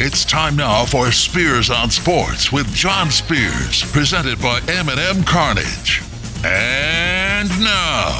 [0.00, 6.02] It's time now for Spears on Sports with John Spears, presented by M&M Cartage.
[6.44, 8.10] And now,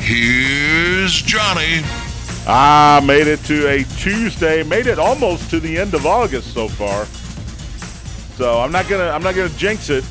[0.00, 1.82] here's Johnny.
[2.46, 4.62] Ah, made it to a Tuesday.
[4.62, 7.04] Made it almost to the end of August so far.
[8.38, 10.04] So I'm not gonna I'm not gonna jinx it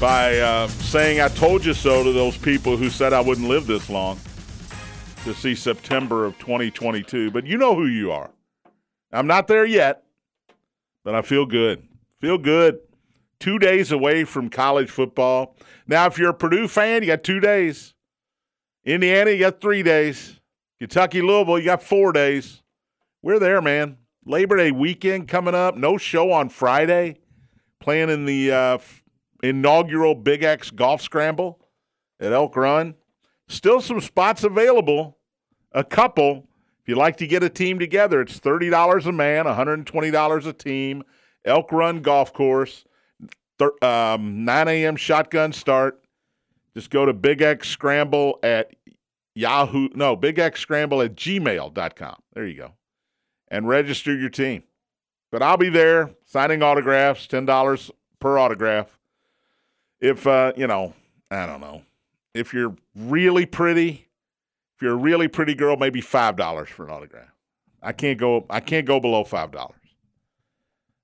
[0.00, 3.68] by uh, saying I told you so to those people who said I wouldn't live
[3.68, 4.18] this long
[5.22, 7.30] to see September of 2022.
[7.30, 8.28] But you know who you are.
[9.12, 10.04] I'm not there yet,
[11.04, 11.86] but I feel good.
[12.20, 12.78] Feel good.
[13.38, 15.56] Two days away from college football.
[15.86, 17.94] Now, if you're a Purdue fan, you got two days.
[18.84, 20.40] Indiana, you got three days.
[20.78, 22.62] Kentucky, Louisville, you got four days.
[23.20, 23.98] We're there, man.
[24.24, 25.76] Labor Day weekend coming up.
[25.76, 27.18] No show on Friday.
[27.80, 28.78] Playing in the uh,
[29.42, 31.60] inaugural Big X Golf Scramble
[32.20, 32.94] at Elk Run.
[33.48, 35.18] Still some spots available.
[35.72, 36.46] A couple.
[36.82, 41.04] If you'd like to get a team together, it's $30 a man, $120 a team.
[41.44, 42.84] Elk Run Golf Course.
[43.80, 44.96] Um, 9 a.m.
[44.96, 46.02] shotgun start.
[46.74, 48.74] Just go to Big X Scramble at
[49.34, 49.88] Yahoo.
[49.94, 52.16] No, Big X Scramble at gmail.com.
[52.34, 52.72] There you go
[53.52, 54.64] and register your team.
[55.30, 58.98] But I'll be there signing autographs, $10 per autograph.
[60.00, 60.94] If, uh, you know,
[61.30, 61.82] I don't know.
[62.34, 64.08] If you're really pretty,
[64.82, 67.32] you're a really pretty girl, maybe $5 for an autograph.
[67.82, 69.72] I can't go I can't go below $5.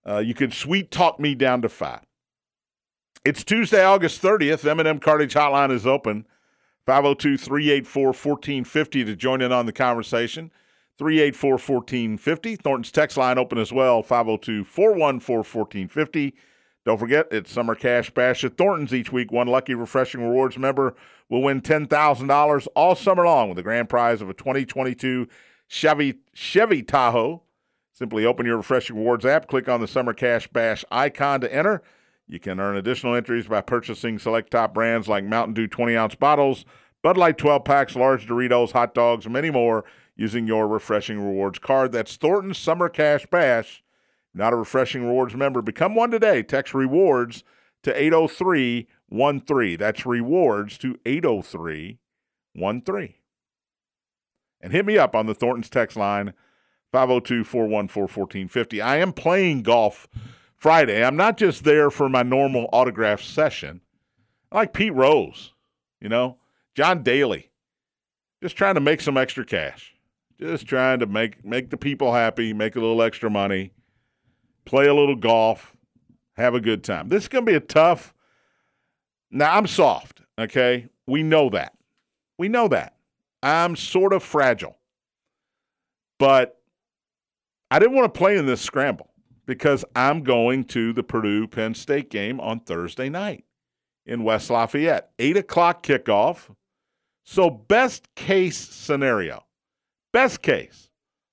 [0.07, 2.01] Uh, you can sweet talk me down to 5.
[3.25, 4.65] It's Tuesday, August 30th.
[4.65, 6.25] M&M Cartage Hotline is open.
[6.87, 10.51] 502-384-1450 to join in on the conversation.
[10.99, 12.57] 384 1450.
[12.57, 16.35] Thornton's text line open as well, 502 414 1450.
[16.89, 19.31] Don't forget, it's Summer Cash Bash at Thornton's each week.
[19.31, 20.95] One lucky Refreshing Rewards member
[21.29, 25.29] will win $10,000 all summer long with the grand prize of a 2022
[25.67, 27.43] Chevy, Chevy Tahoe.
[27.93, 31.83] Simply open your Refreshing Rewards app, click on the Summer Cash Bash icon to enter.
[32.27, 36.15] You can earn additional entries by purchasing select top brands like Mountain Dew 20 ounce
[36.15, 36.65] bottles,
[37.03, 39.85] Bud Light 12 packs, large Doritos, hot dogs, and many more
[40.17, 41.93] using your Refreshing Rewards card.
[41.93, 43.83] That's Thornton's Summer Cash Bash.
[44.35, 45.63] Not a Refreshing Rewards member?
[45.63, 46.43] Become one today.
[46.43, 47.45] Text rewards
[47.83, 49.79] to 80313.
[49.79, 53.15] That's rewards to 80313.
[54.61, 56.35] And hit me up on the Thornton's text line
[56.93, 58.83] 502 414 1450.
[58.83, 60.09] I am playing golf
[60.57, 61.05] Friday.
[61.05, 63.81] I'm not just there for my normal autograph session.
[64.51, 65.53] I like Pete Rose,
[66.01, 66.39] you know,
[66.75, 67.51] John Daly,
[68.43, 69.95] just trying to make some extra cash
[70.39, 73.73] just trying to make make the people happy, make a little extra money,
[74.69, 75.75] play a little golf,
[76.37, 77.09] have a good time.
[77.09, 78.15] This is going to be a tough.
[79.31, 80.89] Now I'm soft, okay?
[81.07, 81.75] We know that.
[82.39, 82.95] We know that.
[83.43, 84.77] I'm sort of fragile.
[86.19, 86.61] But
[87.71, 89.11] I didn't want to play in this scramble
[89.47, 93.45] because I'm going to the Purdue Penn State game on Thursday night
[94.05, 95.11] in West Lafayette.
[95.19, 96.55] Eight o'clock kickoff.
[97.25, 99.45] So, best case scenario,
[100.13, 100.89] Best case,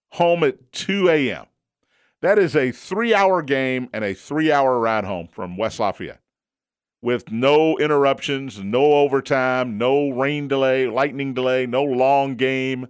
[0.10, 1.46] home at 2 a.m.
[2.26, 6.22] That is a three hour game and a three hour ride home from West Lafayette
[7.00, 12.88] with no interruptions, no overtime, no rain delay, lightning delay, no long game,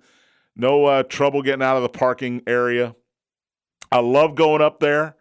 [0.56, 2.96] no uh, trouble getting out of the parking area.
[3.92, 5.18] I love going up there.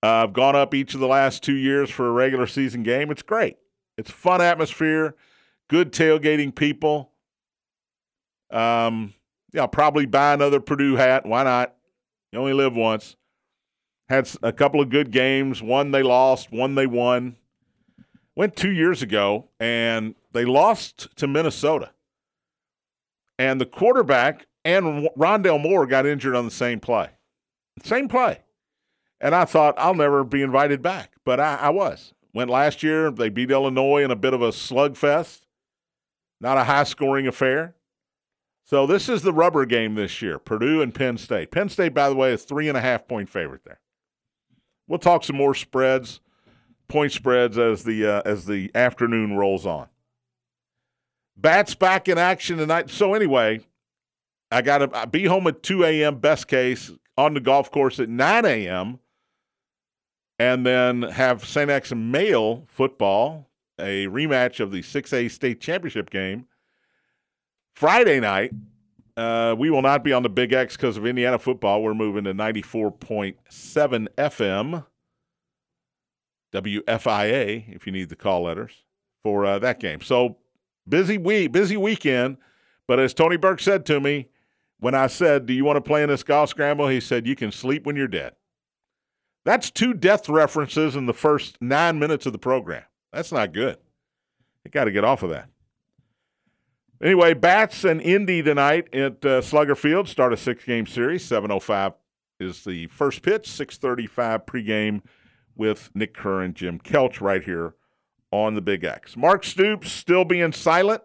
[0.00, 3.10] Uh, I've gone up each of the last two years for a regular season game.
[3.10, 3.56] It's great.
[3.98, 5.16] It's fun atmosphere,
[5.68, 7.10] good tailgating people.
[8.52, 9.12] Um,
[9.52, 11.26] yeah, I'll probably buy another Purdue hat.
[11.26, 11.74] Why not?
[12.30, 13.16] You only live once.
[14.10, 15.62] Had a couple of good games.
[15.62, 17.36] One they lost, one they won.
[18.34, 21.92] Went two years ago, and they lost to Minnesota.
[23.38, 27.10] And the quarterback and Rondale Moore got injured on the same play.
[27.84, 28.40] Same play.
[29.20, 31.12] And I thought, I'll never be invited back.
[31.24, 32.12] But I, I was.
[32.34, 33.12] Went last year.
[33.12, 35.42] They beat Illinois in a bit of a slugfest.
[36.40, 37.76] Not a high scoring affair.
[38.64, 41.52] So this is the rubber game this year Purdue and Penn State.
[41.52, 43.80] Penn State, by the way, is three and a half point favorite there.
[44.90, 46.18] We'll talk some more spreads,
[46.88, 49.86] point spreads as the uh, as the afternoon rolls on.
[51.36, 52.90] Bats back in action tonight.
[52.90, 53.60] So anyway,
[54.50, 56.18] I got to be home at 2 a.m.
[56.18, 58.98] Best case on the golf course at 9 a.m.
[60.40, 61.70] And then have St.
[61.70, 63.48] X male football,
[63.78, 66.46] a rematch of the 6A state championship game
[67.76, 68.50] Friday night,
[69.16, 71.82] uh, we will not be on the Big X because of Indiana football.
[71.82, 74.86] We're moving to 94.7 FM,
[76.52, 78.84] WFIA, if you need the call letters,
[79.22, 80.00] for uh, that game.
[80.00, 80.38] So
[80.88, 82.38] busy week, busy weekend.
[82.86, 84.28] But as Tony Burke said to me
[84.80, 87.36] when I said, "Do you want to play in this golf scramble?" He said, "You
[87.36, 88.34] can sleep when you're dead."
[89.44, 92.82] That's two death references in the first nine minutes of the program.
[93.12, 93.78] That's not good.
[94.64, 95.48] You got to get off of that.
[97.02, 101.26] Anyway, Bats and Indy tonight at uh, Slugger Field start a six-game series.
[101.26, 101.94] 7:05
[102.38, 103.48] is the first pitch.
[103.48, 105.00] 6:35 pregame
[105.56, 107.74] with Nick Kerr and Jim Kelch right here
[108.30, 109.16] on the Big X.
[109.16, 111.02] Mark Stoops still being silent.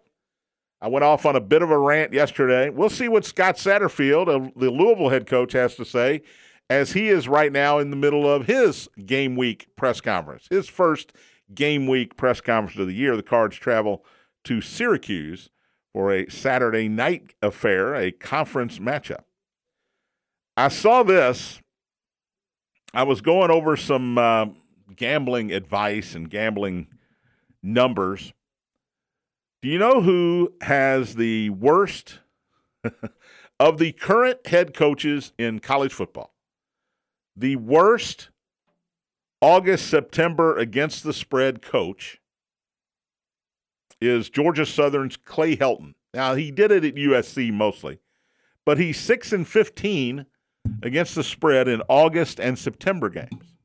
[0.81, 2.69] I went off on a bit of a rant yesterday.
[2.69, 6.23] We'll see what Scott Satterfield, the Louisville head coach, has to say
[6.69, 10.47] as he is right now in the middle of his game week press conference.
[10.49, 11.13] His first
[11.53, 13.15] game week press conference of the year.
[13.15, 14.03] The Cards travel
[14.43, 15.49] to Syracuse
[15.95, 19.23] for a Saturday night affair, a conference matchup.
[20.57, 21.61] I saw this.
[22.93, 24.47] I was going over some uh,
[24.93, 26.87] gambling advice and gambling
[27.63, 28.33] numbers.
[29.61, 32.19] Do you know who has the worst
[33.57, 36.33] of the current head coaches in college football?
[37.37, 38.31] The worst
[39.39, 42.19] August September against the spread coach
[44.01, 45.93] is Georgia Southern's Clay Helton.
[46.13, 47.99] Now he did it at USC mostly,
[48.65, 50.25] but he's 6 and 15
[50.81, 53.55] against the spread in August and September games.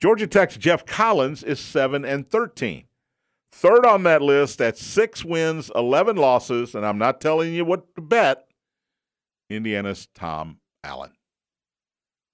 [0.00, 2.84] Georgia Tech's Geoff Collins is 7 and 13.
[3.50, 7.94] Third on that list at 6 wins, 11 losses, and I'm not telling you what
[7.94, 8.46] to bet.
[9.48, 11.12] Indiana's Tom Allen.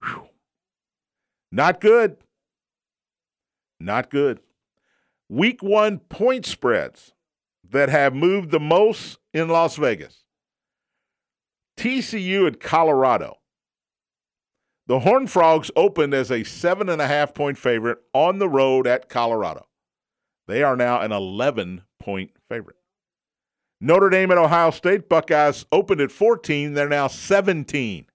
[0.03, 0.27] Whew.
[1.51, 2.17] Not good.
[3.79, 4.39] Not good.
[5.33, 7.11] Week 1 point spreads
[7.67, 10.25] that have moved the most in Las Vegas.
[11.75, 13.39] TCU at Colorado.
[14.85, 18.85] The Horned Frogs opened as a seven and a half point favorite on the road
[18.85, 19.65] at Colorado.
[20.47, 22.77] They are now an 11 point favorite.
[23.81, 26.75] Notre Dame at Ohio State Buckeyes opened at 14.
[26.75, 28.05] They're now 17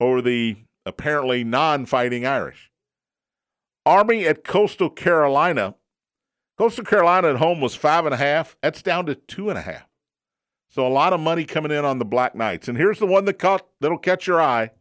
[0.00, 2.72] over the apparently non fighting Irish.
[3.86, 5.76] Army at Coastal Carolina.
[6.58, 8.56] Coastal Carolina at home was five and a half.
[8.60, 9.86] That's down to two and a half.
[10.68, 12.66] So a lot of money coming in on the Black Knights.
[12.66, 14.72] And here's the one that caught that'll catch your eye.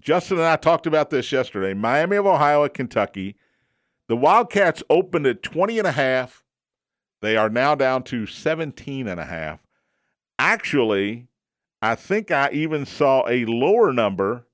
[0.00, 1.74] Justin and I talked about this yesterday.
[1.74, 3.36] Miami of Ohio at Kentucky.
[4.08, 6.42] The Wildcats opened at 20 and a half.
[7.20, 9.60] They are now down to 17 and a half.
[10.38, 11.28] Actually,
[11.80, 14.46] I think I even saw a lower number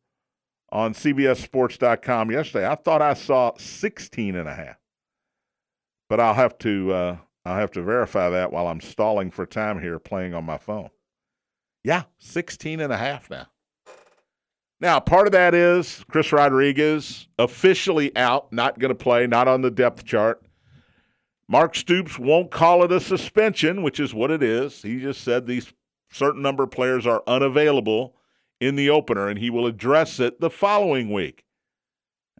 [0.71, 2.67] on CBSSports.com yesterday.
[2.67, 4.77] I thought I saw 16 and a half.
[6.09, 9.81] But I'll have to uh, I'll have to verify that while I'm stalling for time
[9.81, 10.91] here playing on my phone.
[11.85, 13.47] Yeah, 16 and a half now.
[14.81, 19.63] Now, part of that is Chris Rodriguez officially out, not going to play, not on
[19.63, 20.43] the depth chart.
[21.49, 24.83] Mark Stoops won't call it a suspension, which is what it is.
[24.83, 25.73] He just said these
[26.11, 28.15] certain number of players are unavailable
[28.61, 31.45] in the opener, and he will address it the following week.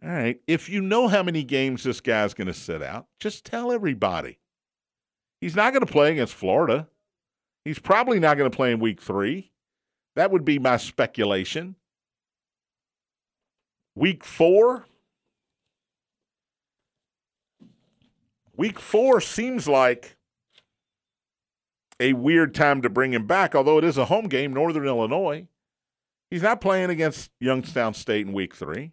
[0.03, 3.45] All right, if you know how many games this guy's going to sit out, just
[3.45, 4.39] tell everybody.
[5.41, 6.87] He's not going to play against Florida.
[7.65, 9.51] He's probably not going to play in week three.
[10.15, 11.75] That would be my speculation.
[13.95, 14.85] Week four.
[18.55, 20.15] Week four seems like
[21.99, 25.47] a weird time to bring him back, although it is a home game, Northern Illinois.
[26.29, 28.91] He's not playing against Youngstown State in week three.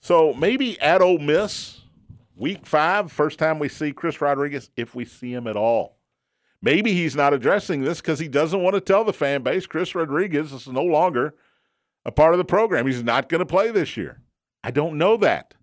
[0.00, 1.80] So maybe at Ole Miss,
[2.36, 5.96] week five, first time we see Chris Rodriguez, if we see him at all.
[6.62, 9.94] Maybe he's not addressing this because he doesn't want to tell the fan base Chris
[9.94, 11.34] Rodriguez is no longer
[12.04, 12.86] a part of the program.
[12.86, 14.20] He's not going to play this year.
[14.64, 15.54] I don't know that.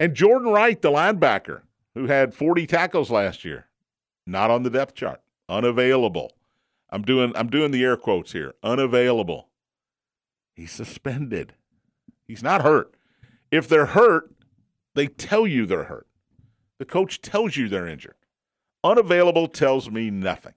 [0.00, 1.62] And Jordan Wright, the linebacker,
[1.94, 3.66] who had 40 tackles last year,
[4.26, 6.32] not on the depth chart, unavailable.
[6.94, 8.54] I'm doing I'm doing the air quotes here.
[8.62, 9.48] Unavailable.
[10.54, 11.54] He's suspended.
[12.28, 12.94] He's not hurt.
[13.50, 14.32] If they're hurt,
[14.94, 16.06] they tell you they're hurt.
[16.78, 18.14] The coach tells you they're injured.
[18.84, 20.54] Unavailable tells me nothing,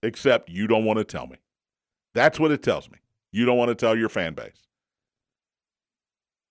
[0.00, 1.38] except you don't want to tell me.
[2.14, 2.98] That's what it tells me.
[3.32, 4.68] You don't want to tell your fan base.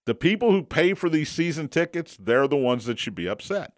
[0.05, 3.71] The people who pay for these season tickets, they're the ones that should be upset.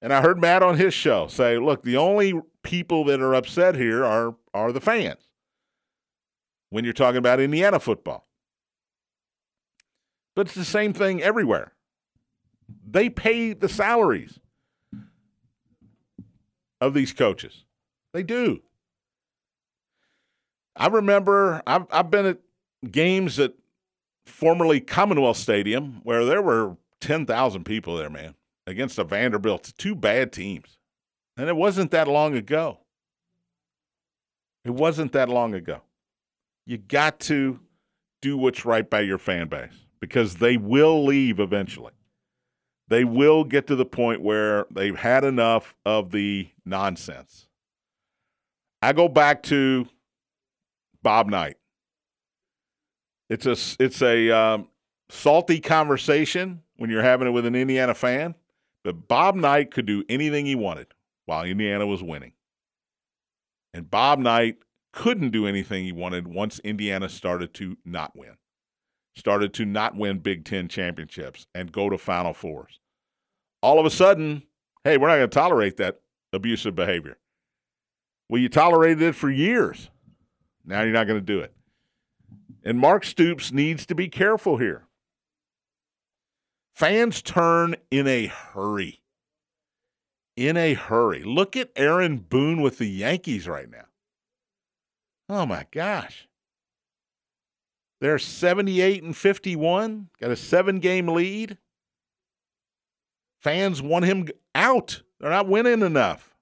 [0.00, 3.74] And I heard Matt on his show say, look, the only people that are upset
[3.74, 5.30] here are, are the fans
[6.70, 8.26] when you're talking about Indiana football.
[10.36, 11.72] But it's the same thing everywhere.
[12.88, 14.38] They pay the salaries
[16.80, 17.64] of these coaches.
[18.12, 18.60] They do.
[20.76, 22.38] I remember I've, I've been at
[22.88, 23.54] games at
[24.26, 28.34] formerly Commonwealth Stadium where there were 10,000 people there, man
[28.68, 30.76] against a Vanderbilt, two bad teams.
[31.36, 32.80] And it wasn't that long ago.
[34.64, 35.80] It wasn't that long ago.
[36.66, 37.60] You got to
[38.20, 41.92] do what's right by your fan base because they will leave eventually.
[42.88, 47.46] They will get to the point where they've had enough of the nonsense.
[48.82, 49.88] I go back to
[51.02, 51.56] Bob Knight.
[53.30, 54.68] It's a it's a um,
[55.10, 58.34] salty conversation when you're having it with an Indiana fan,
[58.84, 60.88] but Bob Knight could do anything he wanted
[61.26, 62.32] while Indiana was winning.
[63.74, 64.56] And Bob Knight
[64.92, 68.36] couldn't do anything he wanted once Indiana started to not win,
[69.14, 72.80] started to not win Big Ten championships and go to Final Fours.
[73.62, 74.42] All of a sudden,
[74.84, 76.00] hey, we're not going to tolerate that
[76.32, 77.18] abusive behavior.
[78.28, 79.90] Well, you tolerated it for years.
[80.64, 81.52] Now you're not going to do it.
[82.64, 84.87] And Mark Stoops needs to be careful here.
[86.78, 89.00] Fans turn in a hurry.
[90.36, 91.24] In a hurry.
[91.24, 93.86] Look at Aaron Boone with the Yankees right now.
[95.28, 96.28] Oh my gosh.
[98.00, 101.58] They're 78 and 51, got a seven game lead.
[103.40, 105.02] Fans want him out.
[105.18, 106.36] They're not winning enough.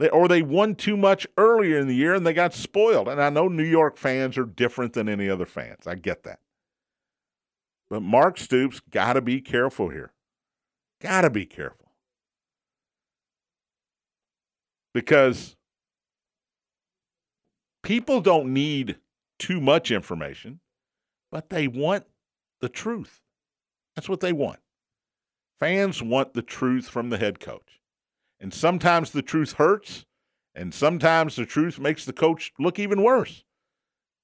[0.00, 3.06] They, or they won too much earlier in the year and they got spoiled.
[3.06, 5.86] And I know New York fans are different than any other fans.
[5.86, 6.40] I get that.
[7.90, 10.12] But Mark Stoops got to be careful here.
[11.00, 11.92] Got to be careful.
[14.92, 15.56] Because
[17.82, 18.96] people don't need
[19.38, 20.60] too much information,
[21.30, 22.04] but they want
[22.60, 23.20] the truth.
[23.94, 24.60] That's what they want.
[25.60, 27.80] Fans want the truth from the head coach.
[28.40, 30.04] And sometimes the truth hurts,
[30.54, 33.44] and sometimes the truth makes the coach look even worse.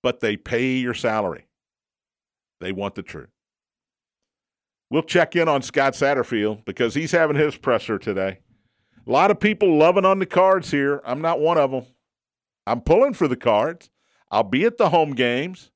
[0.02, 1.47] But they pay your salary.
[2.61, 3.31] They want the truth.
[4.91, 8.41] We'll check in on Scott Satterfield because he's having his presser today.
[9.07, 11.01] A lot of people loving on the cards here.
[11.05, 11.87] I'm not one of them.
[12.67, 13.89] I'm pulling for the cards.
[14.31, 15.71] I'll be at the home games.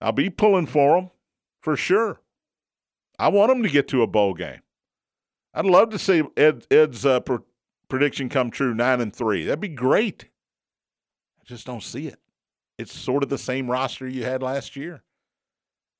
[0.00, 1.10] I'll be pulling for them
[1.60, 2.20] for sure.
[3.18, 4.60] I want them to get to a bowl game.
[5.52, 7.36] I'd love to see Ed, Ed's uh, pr-
[7.88, 9.44] prediction come true, nine and three.
[9.44, 10.26] That'd be great.
[11.40, 12.18] I just don't see it.
[12.78, 15.02] It's sort of the same roster you had last year,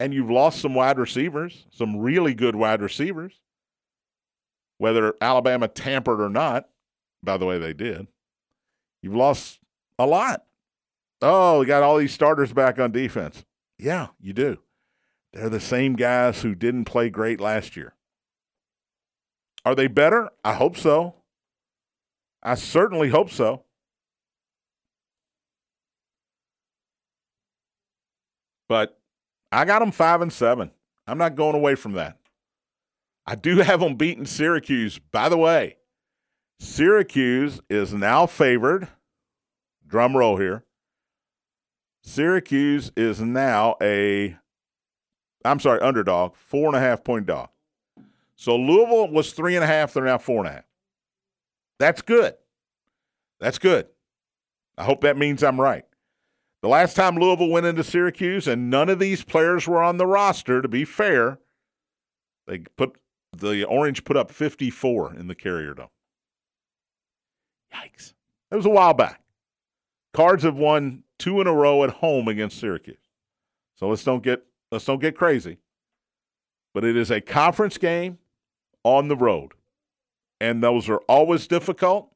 [0.01, 3.39] and you've lost some wide receivers, some really good wide receivers.
[4.79, 6.71] Whether Alabama tampered or not,
[7.23, 8.07] by the way, they did.
[9.03, 9.61] You've lost
[9.99, 10.45] a lot.
[11.21, 13.45] Oh, we got all these starters back on defense.
[13.79, 14.61] Yeah, you do.
[15.35, 17.95] They're the same guys who didn't play great last year.
[19.67, 20.31] Are they better?
[20.43, 21.17] I hope so.
[22.43, 23.65] I certainly hope so.
[28.67, 29.00] But
[29.53, 30.71] I got them five and seven.
[31.07, 32.19] I'm not going away from that.
[33.27, 34.99] I do have them beating Syracuse.
[34.99, 35.77] By the way,
[36.59, 38.89] Syracuse is now favored.
[39.87, 40.65] Drum roll here.
[42.03, 44.37] Syracuse is now a,
[45.45, 47.49] I'm sorry, underdog, four and a half point dog.
[48.37, 49.93] So Louisville was three and a half.
[49.93, 50.65] They're now four and a half.
[51.79, 52.35] That's good.
[53.39, 53.87] That's good.
[54.79, 55.85] I hope that means I'm right.
[56.63, 60.07] The last time Louisville went into Syracuse and none of these players were on the
[60.07, 61.39] roster, to be fair,
[62.47, 62.97] they put
[63.33, 65.89] the Orange put up 54 in the Carrier Dome.
[67.73, 68.13] Yikes.
[68.51, 69.23] It was a while back.
[70.13, 72.97] Cards have won two in a row at home against Syracuse.
[73.77, 75.59] So let's don't get let's don't get crazy.
[76.75, 78.19] But it is a conference game
[78.85, 79.53] on the road.
[80.41, 82.13] And those are always difficult,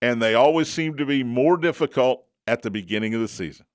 [0.00, 3.66] and they always seem to be more difficult at the beginning of the season.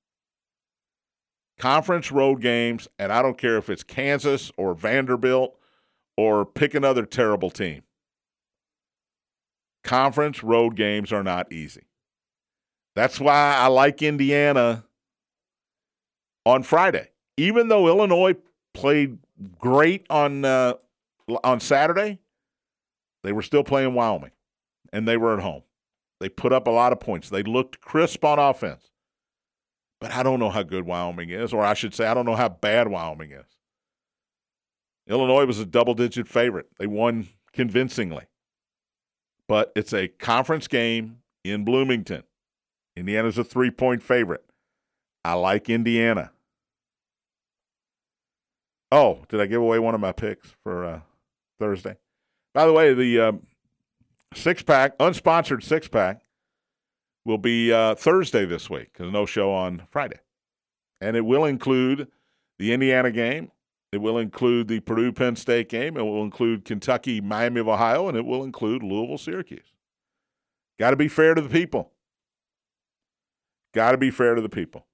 [1.59, 5.55] Conference road games, and I don't care if it's Kansas or Vanderbilt
[6.17, 7.83] or pick another terrible team.
[9.83, 11.83] Conference road games are not easy.
[12.95, 14.85] That's why I like Indiana
[16.45, 17.09] on Friday.
[17.37, 18.35] Even though Illinois
[18.73, 19.19] played
[19.59, 20.73] great on uh,
[21.43, 22.19] on Saturday,
[23.23, 24.31] they were still playing Wyoming,
[24.91, 25.63] and they were at home.
[26.23, 27.27] They put up a lot of points.
[27.27, 28.91] They looked crisp on offense.
[29.99, 32.37] But I don't know how good Wyoming is, or I should say, I don't know
[32.37, 33.57] how bad Wyoming is.
[35.05, 36.67] Illinois was a double digit favorite.
[36.79, 38.23] They won convincingly.
[39.49, 42.23] But it's a conference game in Bloomington.
[42.95, 44.45] Indiana's a three point favorite.
[45.25, 46.31] I like Indiana.
[48.93, 50.99] Oh, did I give away one of my picks for uh,
[51.59, 51.97] Thursday?
[52.53, 53.47] By the way, the um,
[54.35, 56.21] six pack, unsponsored six pack,
[57.25, 60.19] will be uh, Thursday this week because no show on Friday.
[61.01, 62.07] And it will include
[62.59, 63.51] the Indiana game.
[63.91, 65.97] It will include the Purdue Penn State game.
[65.97, 69.71] It will include Kentucky, Miami of Ohio, and it will include Louisville, Syracuse.
[70.79, 71.91] Got to be fair to the people.
[73.73, 74.87] Got to be fair to the people.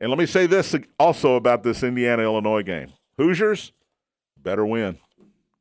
[0.00, 3.72] And let me say this also about this Indiana Illinois game Hoosiers,
[4.36, 4.98] better win.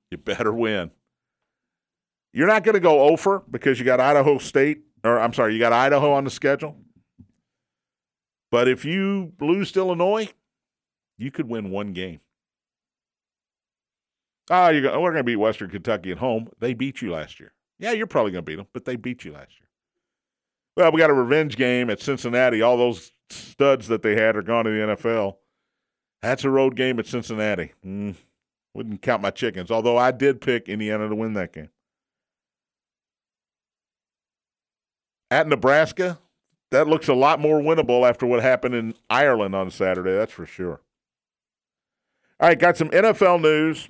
[0.09, 0.91] You better win.
[2.33, 5.59] You're not going to go over because you got Idaho State, or I'm sorry, you
[5.59, 6.77] got Idaho on the schedule.
[8.51, 10.29] But if you lose to Illinois,
[11.17, 12.19] you could win one game.
[14.49, 16.49] Ah, oh, we're going to beat Western Kentucky at home.
[16.59, 17.53] They beat you last year.
[17.79, 19.67] Yeah, you're probably going to beat them, but they beat you last year.
[20.75, 22.61] Well, we got a revenge game at Cincinnati.
[22.61, 25.37] All those studs that they had are gone to the NFL.
[26.21, 27.73] That's a road game at Cincinnati.
[27.85, 28.15] Mm,
[28.73, 31.69] wouldn't count my chickens, although I did pick Indiana to win that game.
[35.31, 36.19] At Nebraska,
[36.71, 40.45] that looks a lot more winnable after what happened in Ireland on Saturday, that's for
[40.45, 40.81] sure.
[42.39, 43.89] All right, got some NFL news.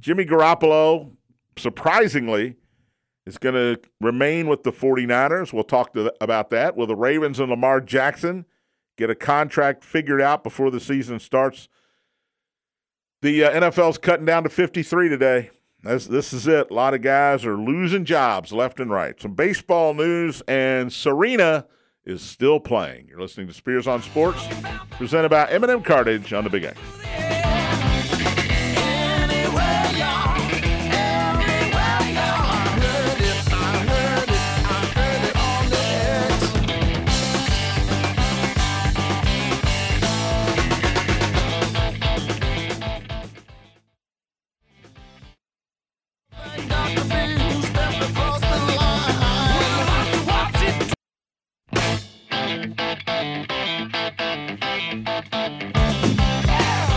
[0.00, 1.12] Jimmy Garoppolo,
[1.56, 2.56] surprisingly,
[3.26, 5.52] is going to remain with the 49ers.
[5.52, 6.76] We'll talk about that.
[6.76, 8.44] Will the Ravens and Lamar Jackson
[8.98, 11.68] get a contract figured out before the season starts?
[13.22, 15.50] The uh, NFL's cutting down to 53 today.
[15.82, 16.70] This, this is it.
[16.70, 19.20] A lot of guys are losing jobs left and right.
[19.20, 21.66] Some baseball news, and Serena
[22.04, 23.08] is still playing.
[23.08, 24.46] You're listening to Spears on Sports,
[24.92, 26.78] presented by M&M Cartage on the Big X.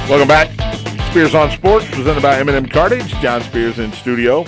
[0.07, 0.51] Welcome back.
[1.09, 3.07] Spears on Sports, presented by M&M Cartage.
[3.21, 4.45] John Spears in studio.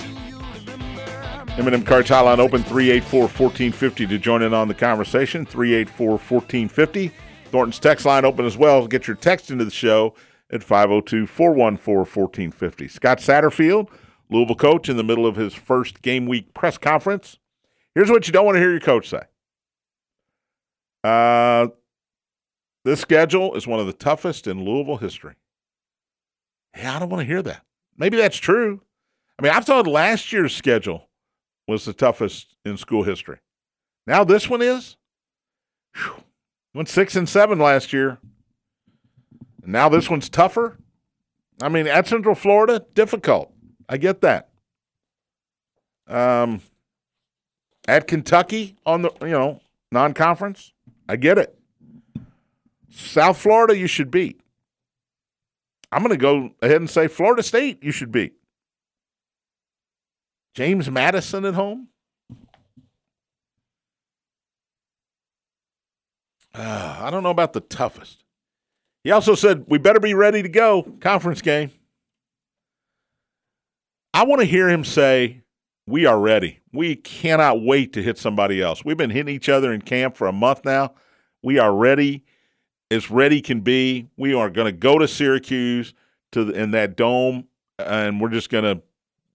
[1.56, 5.44] M&M Cartage Hotline open 384-1450 to join in on the conversation.
[5.44, 7.10] 384-1450.
[7.46, 8.86] Thornton's text line open as well.
[8.86, 10.14] Get your text into the show
[10.52, 12.88] at 502-414-1450.
[12.88, 13.88] Scott Satterfield,
[14.30, 17.40] Louisville coach, in the middle of his first game week press conference.
[17.96, 19.22] Here's what you don't want to hear your coach say.
[21.02, 21.66] Uh,
[22.84, 25.34] this schedule is one of the toughest in Louisville history.
[26.78, 27.64] Yeah, I don't want to hear that.
[27.96, 28.82] Maybe that's true.
[29.38, 31.08] I mean, I've thought last year's schedule
[31.66, 33.38] was the toughest in school history.
[34.06, 34.96] Now this one is.
[35.94, 36.22] Whew.
[36.74, 38.18] Went six and seven last year.
[39.62, 40.78] And now this one's tougher.
[41.60, 43.52] I mean, at Central Florida, difficult.
[43.88, 44.48] I get that.
[46.06, 46.62] Um,
[47.86, 49.60] at Kentucky on the you know
[49.90, 50.72] non-conference,
[51.08, 51.58] I get it.
[52.90, 54.40] South Florida, you should beat.
[55.90, 58.34] I'm going to go ahead and say Florida State, you should beat.
[60.54, 61.88] James Madison at home.
[66.54, 68.24] Uh, I don't know about the toughest.
[69.04, 70.82] He also said, we better be ready to go.
[71.00, 71.70] Conference game.
[74.12, 75.42] I want to hear him say,
[75.86, 76.58] we are ready.
[76.72, 78.84] We cannot wait to hit somebody else.
[78.84, 80.94] We've been hitting each other in camp for a month now.
[81.42, 82.24] We are ready
[82.90, 84.08] as ready can be.
[84.16, 85.94] We are going to go to Syracuse
[86.32, 87.48] to the, in that dome,
[87.78, 88.82] and we're just going to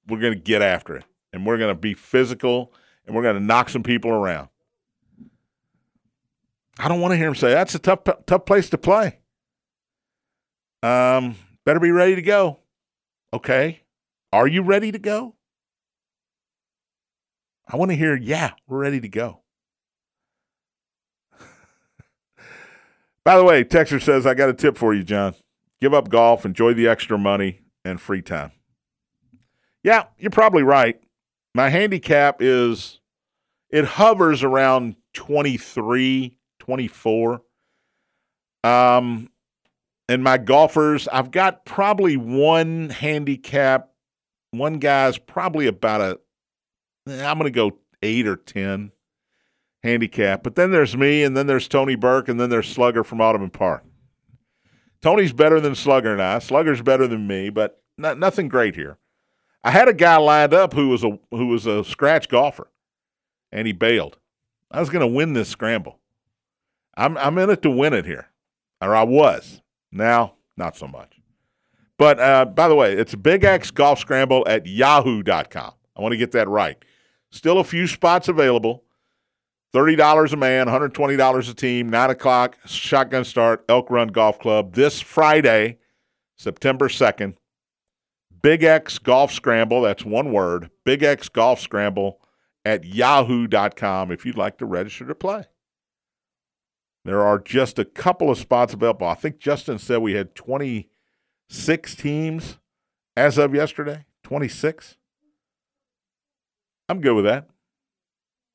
[0.07, 2.73] we're going to get after it, and we're going to be physical,
[3.05, 4.49] and we're going to knock some people around.
[6.77, 9.19] I don't want to hear him say that's a tough tough place to play.
[10.81, 11.35] Um,
[11.65, 12.59] better be ready to go.
[13.31, 13.83] Okay,
[14.31, 15.35] are you ready to go?
[17.67, 19.42] I want to hear, yeah, we're ready to go.
[23.25, 25.35] By the way, Texter says, I got a tip for you, John.
[25.81, 28.51] Give up golf, enjoy the extra money and free time.
[29.83, 30.99] Yeah, you're probably right.
[31.55, 32.99] My handicap is
[33.69, 37.41] it hovers around 23, 24.
[38.63, 39.29] Um,
[40.07, 43.89] and my golfers, I've got probably one handicap.
[44.51, 46.19] One guy's probably about a,
[47.07, 48.91] I'm going to go eight or 10
[49.83, 50.43] handicap.
[50.43, 53.49] But then there's me, and then there's Tony Burke, and then there's Slugger from Audubon
[53.49, 53.83] Park.
[55.01, 56.39] Tony's better than Slugger and I.
[56.39, 58.97] Slugger's better than me, but not, nothing great here.
[59.63, 62.69] I had a guy lined up who was a who was a scratch golfer,
[63.51, 64.17] and he bailed.
[64.71, 65.99] I was going to win this scramble.
[66.95, 68.29] I'm I'm in it to win it here,
[68.81, 69.61] or I was.
[69.91, 71.19] Now, not so much.
[71.97, 75.73] But uh, by the way, it's Big X Golf Scramble at yahoo.com.
[75.95, 76.77] I want to get that right.
[77.29, 78.83] Still a few spots available.
[79.73, 85.01] $30 a man, $120 a team, 9 o'clock, shotgun start, Elk Run Golf Club this
[85.01, 85.79] Friday,
[86.37, 87.35] September 2nd.
[88.41, 92.19] Big X Golf Scramble, that's one word, Big X Golf Scramble
[92.65, 95.45] at yahoo.com if you'd like to register to play.
[97.05, 99.07] There are just a couple of spots available.
[99.07, 102.59] I think Justin said we had 26 teams
[103.17, 104.05] as of yesterday.
[104.23, 104.97] 26.
[106.87, 107.49] I'm good with that.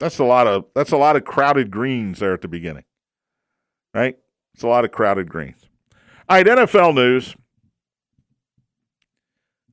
[0.01, 2.85] That's a lot of that's a lot of crowded greens there at the beginning.
[3.95, 4.17] Right?
[4.55, 5.69] It's a lot of crowded greens.
[6.29, 7.37] All right, NFL news.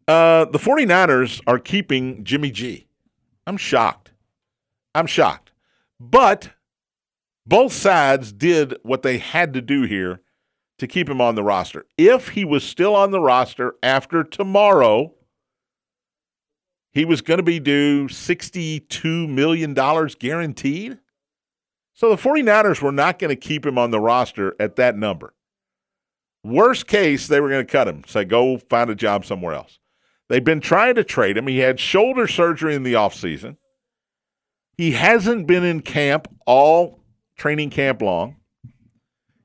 [0.08, 2.88] Uh, the 49ers are keeping Jimmy G.
[3.48, 4.12] I'm shocked.
[4.94, 5.52] I'm shocked.
[6.00, 6.52] But
[7.46, 10.22] both sides did what they had to do here
[10.78, 11.86] to keep him on the roster.
[11.98, 15.15] If he was still on the roster after tomorrow,
[16.96, 20.98] he was going to be due $62 million guaranteed.
[21.94, 25.34] So the 49ers were not going to keep him on the roster at that number.
[26.42, 29.78] Worst case, they were going to cut him, say, go find a job somewhere else.
[30.30, 31.48] They've been trying to trade him.
[31.48, 33.58] He had shoulder surgery in the offseason.
[34.78, 37.02] He hasn't been in camp all
[37.38, 38.38] training camp long.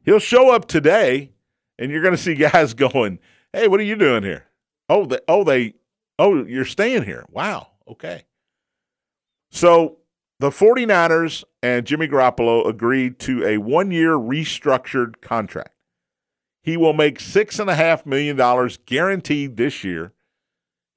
[0.04, 1.32] He'll show up today,
[1.78, 3.18] and you're going to see guys going,
[3.52, 4.46] "Hey, what are you doing here?"
[4.88, 5.74] Oh, they, oh, they,
[6.20, 7.24] oh, you're staying here.
[7.30, 8.24] Wow, okay.
[9.50, 9.96] So
[10.38, 15.74] the 49ers and Jimmy Garoppolo agreed to a one-year restructured contract.
[16.62, 20.12] He will make six and a half million dollars guaranteed this year.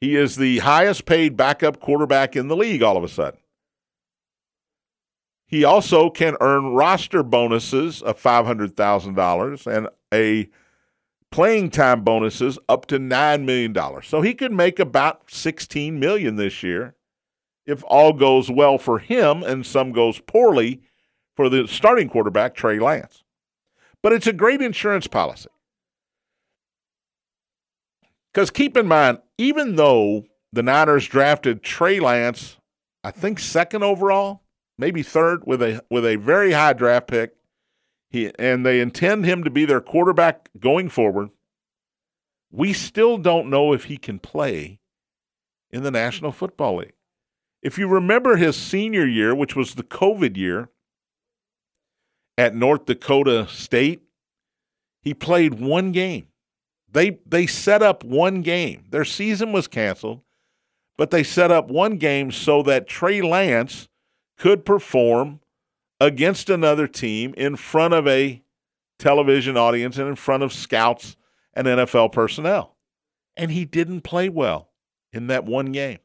[0.01, 3.39] He is the highest paid backup quarterback in the league all of a sudden.
[5.47, 10.49] He also can earn roster bonuses of $500,000 and a
[11.33, 13.75] playing time bonuses up to $9 million.
[14.03, 16.93] So he could make about 16 million this year
[17.65, 20.83] if all goes well for him and some goes poorly
[21.35, 23.23] for the starting quarterback, Trey Lance.
[24.03, 25.49] But it's a great insurance policy.
[28.31, 32.57] Because keep in mind, even though the Niners drafted Trey Lance,
[33.03, 34.43] I think second overall,
[34.77, 37.33] maybe third with a with a very high draft pick.
[38.13, 41.31] He and they intend him to be their quarterback going forward.
[42.51, 44.79] We still don't know if he can play
[45.71, 46.93] in the National Football League.
[47.63, 50.69] If you remember his senior year, which was the COVID year
[52.37, 54.03] at North Dakota State,
[55.01, 56.27] he played one game.
[56.91, 58.85] They they set up one game.
[58.91, 60.21] Their season was canceled,
[60.97, 63.87] but they set up one game so that Trey Lance
[64.37, 65.39] could perform
[66.03, 68.43] against another team in front of a
[68.99, 71.15] television audience and in front of scouts
[71.53, 72.75] and NFL personnel.
[73.37, 74.69] And he didn't play well
[75.13, 75.99] in that one game.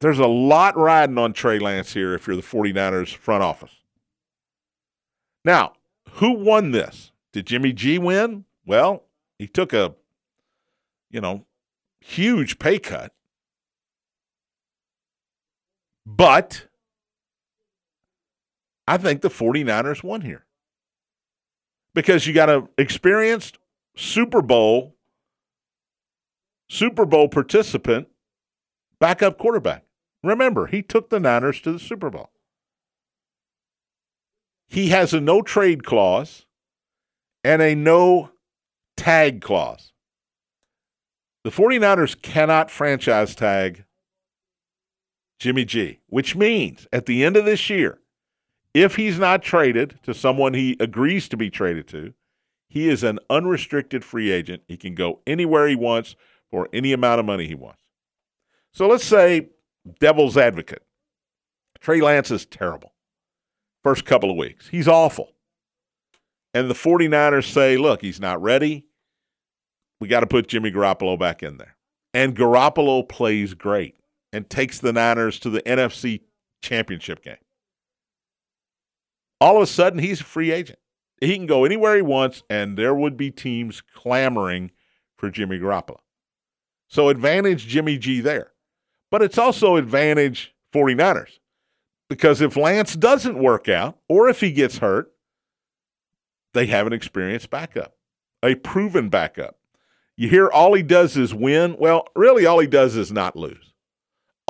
[0.00, 3.82] There's a lot riding on Trey Lance here if you're the 49ers front office.
[5.44, 5.72] Now,
[6.12, 7.10] who won this?
[7.32, 8.44] Did Jimmy G win?
[8.64, 9.02] Well,
[9.36, 9.96] he took a,
[11.10, 11.44] you know,
[12.00, 13.12] huge pay cut.
[16.06, 16.66] But
[18.86, 20.46] I think the 49ers won here.
[21.94, 23.58] Because you got an experienced
[23.96, 24.96] Super Bowl
[26.68, 28.06] Super Bowl participant
[29.00, 29.84] backup quarterback.
[30.22, 32.30] Remember, he took the Niners to the Super Bowl.
[34.68, 36.46] He has a no trade clause
[37.42, 38.30] and a no
[38.96, 39.92] tag clause.
[41.42, 43.84] The 49ers cannot franchise tag
[45.40, 47.98] Jimmy G, which means at the end of this year,
[48.74, 52.12] if he's not traded to someone he agrees to be traded to,
[52.68, 54.62] he is an unrestricted free agent.
[54.68, 56.14] He can go anywhere he wants
[56.50, 57.82] for any amount of money he wants.
[58.72, 59.48] So let's say
[59.98, 60.84] devil's advocate.
[61.80, 62.92] Trey Lance is terrible.
[63.82, 64.68] First couple of weeks.
[64.68, 65.32] He's awful.
[66.52, 68.84] And the 49ers say, look, he's not ready.
[70.00, 71.76] We got to put Jimmy Garoppolo back in there.
[72.12, 73.96] And Garoppolo plays great
[74.32, 76.22] and takes the Niners to the NFC
[76.62, 77.36] championship game.
[79.40, 80.78] All of a sudden, he's a free agent.
[81.20, 84.70] He can go anywhere he wants, and there would be teams clamoring
[85.16, 85.98] for Jimmy Garoppolo.
[86.88, 88.52] So, advantage Jimmy G there.
[89.10, 91.38] But it's also advantage 49ers
[92.08, 95.12] because if Lance doesn't work out or if he gets hurt,
[96.54, 97.96] they have an experienced backup,
[98.42, 99.56] a proven backup.
[100.16, 101.76] You hear all he does is win.
[101.78, 103.69] Well, really, all he does is not lose.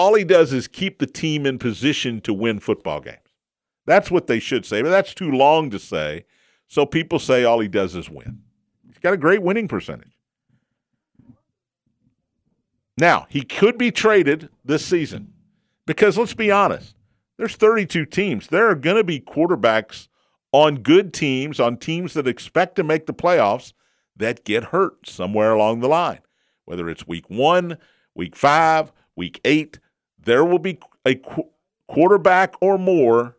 [0.01, 3.19] All he does is keep the team in position to win football games.
[3.85, 6.25] That's what they should say, but that's too long to say.
[6.69, 8.41] So people say all he does is win.
[8.87, 10.17] He's got a great winning percentage.
[12.97, 15.35] Now, he could be traded this season
[15.85, 16.95] because let's be honest,
[17.37, 18.47] there's 32 teams.
[18.47, 20.09] There are going to be quarterbacks
[20.51, 23.75] on good teams, on teams that expect to make the playoffs,
[24.17, 26.21] that get hurt somewhere along the line.
[26.65, 27.77] Whether it's week one,
[28.15, 29.79] week five, week eight,
[30.25, 31.49] there will be a qu-
[31.89, 33.37] quarterback or more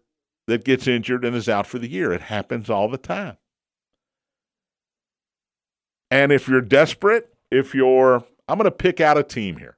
[0.47, 2.11] that gets injured and is out for the year.
[2.11, 3.37] It happens all the time.
[6.09, 9.77] And if you're desperate, if you're, I'm going to pick out a team here.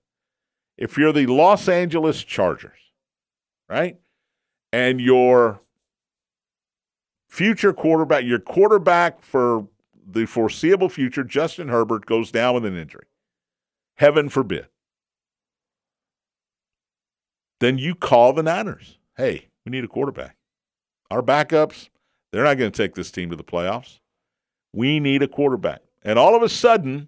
[0.77, 2.79] If you're the Los Angeles Chargers,
[3.69, 3.99] right?
[4.71, 5.61] And your
[7.29, 9.67] future quarterback, your quarterback for
[10.05, 13.05] the foreseeable future, Justin Herbert, goes down with an injury.
[13.95, 14.67] Heaven forbid.
[17.63, 18.97] Then you call the Niners.
[19.15, 20.35] Hey, we need a quarterback.
[21.09, 21.87] Our backups,
[22.29, 23.99] they're not going to take this team to the playoffs.
[24.73, 25.79] We need a quarterback.
[26.03, 27.07] And all of a sudden,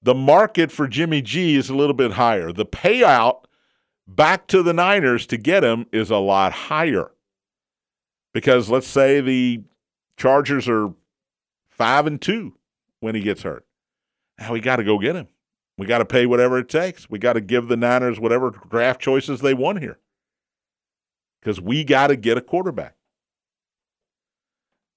[0.00, 2.52] the market for Jimmy G is a little bit higher.
[2.52, 3.46] The payout
[4.06, 7.10] back to the Niners to get him is a lot higher.
[8.32, 9.64] Because let's say the
[10.16, 10.94] Chargers are
[11.68, 12.54] five and two
[13.00, 13.66] when he gets hurt.
[14.38, 15.26] Now we got to go get him.
[15.76, 17.10] We got to pay whatever it takes.
[17.10, 19.98] We got to give the Niners whatever draft choices they want here.
[21.40, 22.94] Because we got to get a quarterback.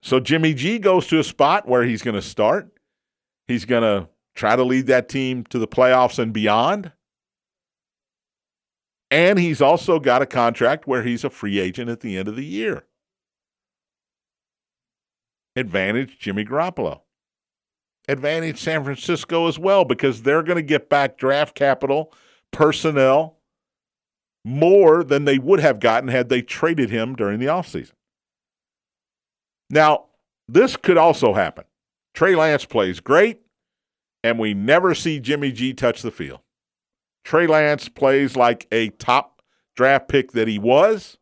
[0.03, 2.71] So Jimmy G goes to a spot where he's going to start.
[3.47, 6.91] He's going to try to lead that team to the playoffs and beyond.
[9.09, 12.35] And he's also got a contract where he's a free agent at the end of
[12.35, 12.85] the year.
[15.55, 17.01] Advantage Jimmy Garoppolo.
[18.07, 22.13] Advantage San Francisco as well because they're going to get back draft capital,
[22.51, 23.37] personnel,
[24.45, 27.91] more than they would have gotten had they traded him during the offseason.
[29.69, 30.05] Now,
[30.47, 31.65] this could also happen.
[32.13, 33.41] Trey Lance plays great,
[34.23, 36.39] and we never see Jimmy G touch the field.
[37.25, 39.41] Trey Lance plays like a top
[39.75, 41.17] draft pick that he was.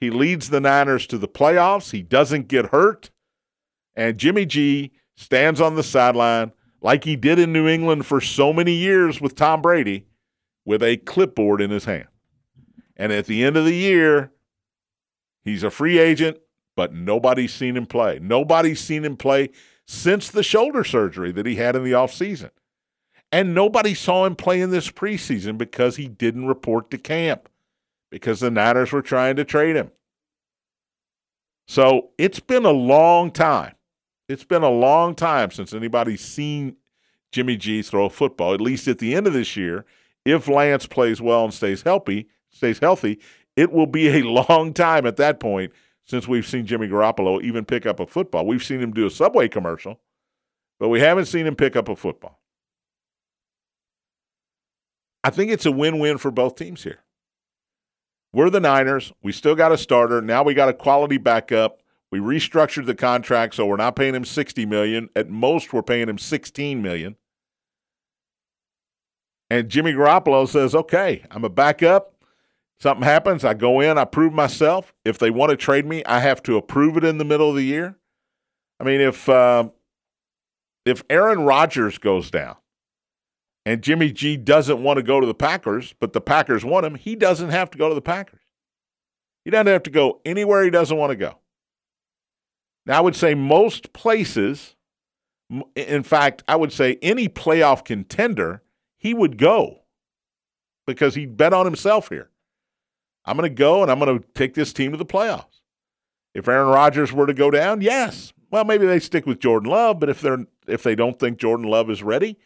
[0.00, 1.90] He leads the Niners to the playoffs.
[1.90, 3.10] He doesn't get hurt.
[3.96, 8.52] And Jimmy G stands on the sideline like he did in New England for so
[8.52, 10.06] many years with Tom Brady
[10.64, 12.08] with a clipboard in his hand.
[12.96, 14.32] And at the end of the year,
[15.44, 16.38] he's a free agent
[16.76, 18.20] but nobody's seen him play.
[18.22, 19.48] Nobody's seen him play
[19.86, 22.50] since the shoulder surgery that he had in the offseason.
[23.32, 27.48] And nobody saw him play in this preseason because he didn't report to camp
[28.10, 29.90] because the Niners were trying to trade him.
[31.66, 33.74] So it's been a long time.
[34.28, 36.76] It's been a long time since anybody's seen
[37.32, 39.84] Jimmy G throw a football, at least at the end of this year.
[40.24, 43.20] If Lance plays well and stays healthy, stays healthy,
[43.54, 45.72] it will be a long time at that point
[46.04, 48.46] since we've seen Jimmy Garoppolo even pick up a football.
[48.46, 50.00] We've seen him do a Subway commercial,
[50.78, 52.40] but we haven't seen him pick up a football.
[55.22, 57.00] I think it's a win win for both teams here.
[58.32, 59.12] We're the Niners.
[59.22, 60.20] We still got a starter.
[60.20, 61.80] Now we got a quality backup.
[62.12, 65.08] We restructured the contract so we're not paying him 60 million.
[65.16, 67.16] At most we're paying him 16 million.
[69.48, 72.16] And Jimmy Garoppolo says, "Okay, I'm a backup.
[72.78, 74.92] Something happens, I go in, I prove myself.
[75.04, 77.56] If they want to trade me, I have to approve it in the middle of
[77.56, 77.96] the year.
[78.78, 79.70] I mean, if uh,
[80.84, 82.56] if Aaron Rodgers goes down
[83.64, 86.96] and Jimmy G doesn't want to go to the Packers, but the Packers want him,
[86.96, 88.40] he doesn't have to go to the Packers.
[89.44, 91.38] He doesn't have to go anywhere he doesn't want to go.
[92.86, 94.76] Now, I would say most places,
[95.74, 98.62] in fact, I would say any playoff contender,
[98.96, 99.80] he would go
[100.86, 102.30] because he bet on himself here.
[103.24, 105.60] I'm going to go and I'm going to take this team to the playoffs.
[106.32, 108.32] If Aaron Rodgers were to go down, yes.
[108.50, 111.66] Well, maybe they stick with Jordan Love, but if they're if they don't think Jordan
[111.66, 112.38] Love is ready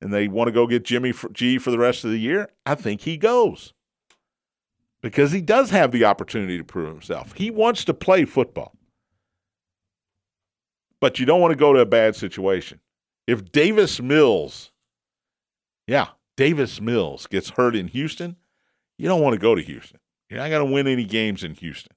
[0.00, 2.74] and they want to go get Jimmy G for the rest of the year, I
[2.74, 3.74] think he goes.
[5.00, 7.34] Because he does have the opportunity to prove himself.
[7.34, 8.77] He wants to play football.
[11.00, 12.80] But you don't want to go to a bad situation.
[13.26, 14.72] If Davis Mills,
[15.86, 18.36] yeah, Davis Mills gets hurt in Houston,
[18.98, 20.00] you don't want to go to Houston.
[20.28, 21.94] You're not going to win any games in Houston.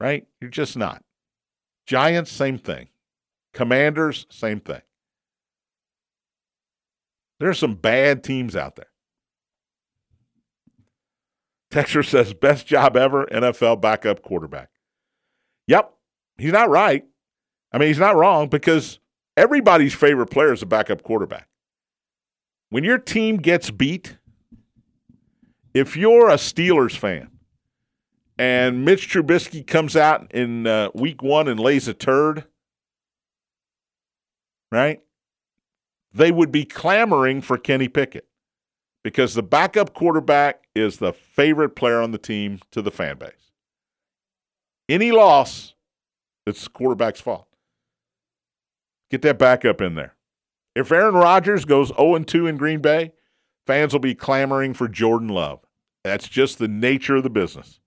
[0.00, 0.26] Right?
[0.40, 1.02] You're just not.
[1.86, 2.88] Giants, same thing.
[3.54, 4.82] Commanders, same thing.
[7.40, 8.86] There are some bad teams out there.
[11.70, 14.70] Texture says, best job ever, NFL backup quarterback.
[15.66, 15.92] Yep,
[16.38, 17.04] he's not right.
[17.72, 18.98] I mean, he's not wrong because
[19.36, 21.48] everybody's favorite player is a backup quarterback.
[22.70, 24.18] When your team gets beat,
[25.74, 27.30] if you're a Steelers fan
[28.38, 32.44] and Mitch Trubisky comes out in uh, week one and lays a turd,
[34.70, 35.00] right?
[36.12, 38.26] They would be clamoring for Kenny Pickett
[39.02, 43.52] because the backup quarterback is the favorite player on the team to the fan base.
[44.88, 45.74] Any loss,
[46.46, 47.47] it's the quarterback's fault.
[49.10, 50.14] Get that backup in there.
[50.74, 53.12] If Aaron Rodgers goes 0 2 in Green Bay,
[53.66, 55.60] fans will be clamoring for Jordan Love.
[56.04, 57.80] That's just the nature of the business.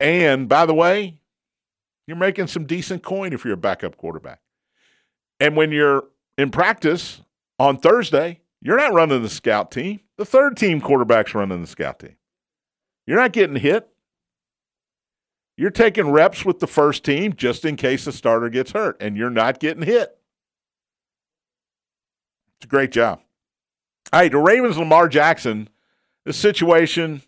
[0.00, 1.20] And by the way,
[2.06, 4.40] you're making some decent coin if you're a backup quarterback.
[5.38, 6.04] And when you're
[6.36, 7.22] in practice
[7.58, 10.00] on Thursday, you're not running the scout team.
[10.16, 12.16] The third team quarterback's running the scout team.
[13.06, 13.88] You're not getting hit.
[15.56, 19.16] You're taking reps with the first team just in case the starter gets hurt, and
[19.16, 20.18] you're not getting hit.
[22.56, 23.20] It's a great job.
[24.12, 25.68] All right, the Ravens, Lamar Jackson,
[26.24, 27.22] the situation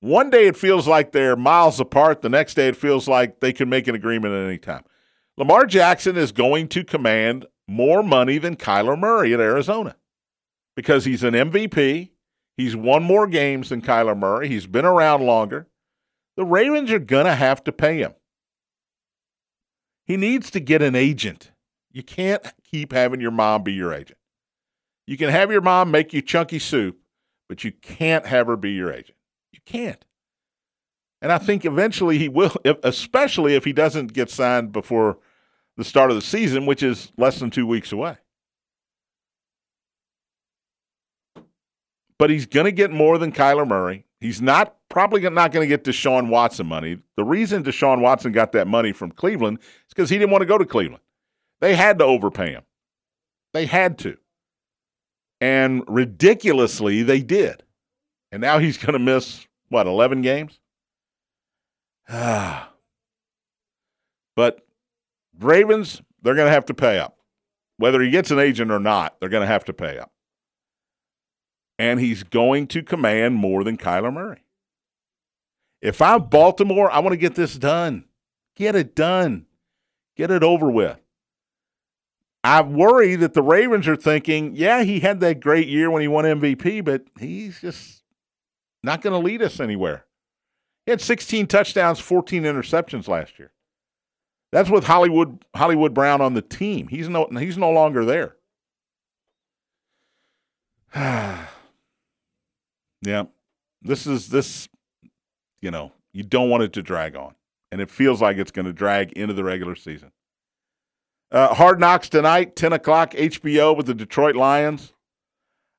[0.00, 2.22] one day it feels like they're miles apart.
[2.22, 4.84] The next day it feels like they can make an agreement at any time.
[5.36, 9.96] Lamar Jackson is going to command more money than Kyler Murray at Arizona
[10.76, 12.10] because he's an MVP.
[12.56, 14.48] He's won more games than Kyler Murray.
[14.48, 15.66] He's been around longer.
[16.38, 18.14] The Ravens are going to have to pay him.
[20.06, 21.50] He needs to get an agent.
[21.90, 24.20] You can't keep having your mom be your agent.
[25.04, 26.96] You can have your mom make you chunky soup,
[27.48, 29.18] but you can't have her be your agent.
[29.50, 30.04] You can't.
[31.20, 35.18] And I think eventually he will, especially if he doesn't get signed before
[35.76, 38.16] the start of the season, which is less than two weeks away.
[42.16, 44.04] But he's going to get more than Kyler Murray.
[44.20, 46.98] He's not probably not going to get Deshaun Watson money.
[47.16, 50.46] The reason Deshaun Watson got that money from Cleveland is because he didn't want to
[50.46, 51.02] go to Cleveland.
[51.60, 52.62] They had to overpay him.
[53.52, 54.16] They had to.
[55.40, 57.62] And ridiculously, they did.
[58.32, 60.58] And now he's going to miss, what, 11 games?
[62.08, 62.66] but
[65.38, 67.16] Ravens, they're going to have to pay up.
[67.76, 70.10] Whether he gets an agent or not, they're going to have to pay up.
[71.78, 74.42] And he's going to command more than Kyler Murray.
[75.80, 78.04] If I'm Baltimore, I want to get this done.
[78.56, 79.46] Get it done.
[80.16, 80.98] Get it over with.
[82.42, 86.08] I worry that the Ravens are thinking, yeah, he had that great year when he
[86.08, 88.02] won MVP, but he's just
[88.82, 90.06] not going to lead us anywhere.
[90.86, 93.52] He had 16 touchdowns, 14 interceptions last year.
[94.50, 96.88] That's with Hollywood Hollywood Brown on the team.
[96.88, 98.36] He's no he's no longer there.
[103.02, 103.24] yeah.
[103.82, 104.68] This is this
[105.60, 107.34] you know, you don't want it to drag on.
[107.70, 110.12] And it feels like it's going to drag into the regular season.
[111.30, 114.94] Uh, Hard Knocks tonight, 10 o'clock, HBO with the Detroit Lions.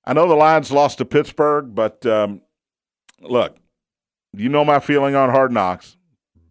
[0.06, 2.42] I know the Lions lost to Pittsburgh, but um,
[3.20, 3.58] look,
[4.34, 5.98] you know my feeling on Hard Knocks.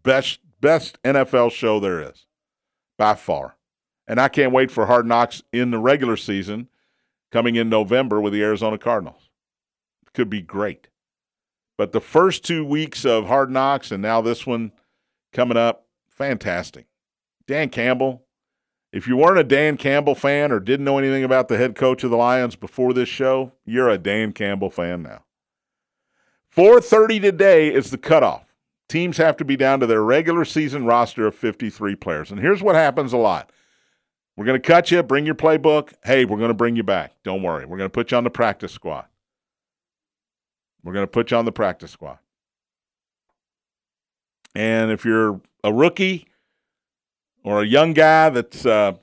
[0.03, 2.27] Best best NFL show there is,
[2.97, 3.57] by far.
[4.09, 6.69] And I can't wait for Hard Knocks in the regular season
[7.31, 9.28] coming in November with the Arizona Cardinals.
[10.19, 10.89] Could be great.
[11.77, 14.73] But the first two weeks of Hard Knocks and now this one
[15.33, 16.87] coming up, fantastic.
[17.47, 18.25] Dan Campbell,
[18.93, 22.03] if you weren't a Dan Campbell fan or didn't know anything about the head coach
[22.03, 25.23] of the Lions before this show, you're a Dan Campbell fan now.
[26.53, 28.53] 4:30 today is the cutoff.
[28.89, 32.33] Teams have to be down to their regular season roster of 53 players.
[32.33, 33.53] And here's what happens a lot.
[34.37, 35.93] We're going to cut you, bring your playbook.
[36.03, 37.13] Hey, we're going to bring you back.
[37.23, 37.67] Don't worry.
[37.67, 39.07] We're going to put you on the practice squad.
[40.89, 42.17] We're going to put you on the practice squad.
[44.55, 46.29] And if you're a rookie
[47.45, 48.95] or a young guy that's uh,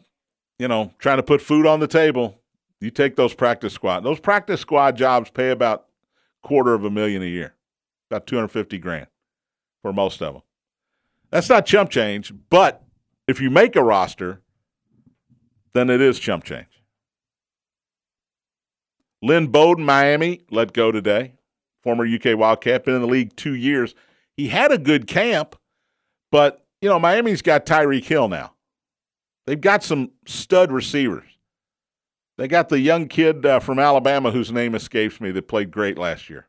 [0.57, 2.41] you know, trying to put food on the table,
[2.81, 3.99] you take those practice squad.
[3.99, 5.85] Those practice squad jobs pay about
[6.41, 7.53] quarter of a million a year,
[8.09, 9.05] about 250 grand
[9.83, 10.41] for most of them.
[11.29, 12.81] That's not chump change, but
[13.27, 14.41] if you make a roster,
[15.73, 16.65] then it is chump change.
[19.21, 21.35] Lynn Bowden, Miami, let go today.
[21.85, 23.93] Former UK Wildcat, been in the league two years.
[24.35, 25.55] He had a good camp,
[26.31, 28.53] but, you know, Miami's got Tyreek Hill now.
[29.45, 31.27] They've got some stud receivers.
[32.39, 35.95] They got the young kid uh, from Alabama whose name escapes me that played great
[35.99, 36.47] last year.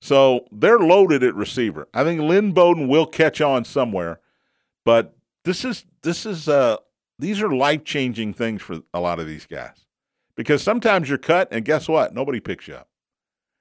[0.00, 1.86] So they're loaded at receiver.
[1.92, 4.20] I think Lynn Bowden will catch on somewhere,
[4.86, 6.78] but this is this is uh
[7.18, 9.84] these are life changing things for a lot of these guys
[10.36, 12.14] because sometimes you're cut and guess what?
[12.14, 12.89] Nobody picks you up.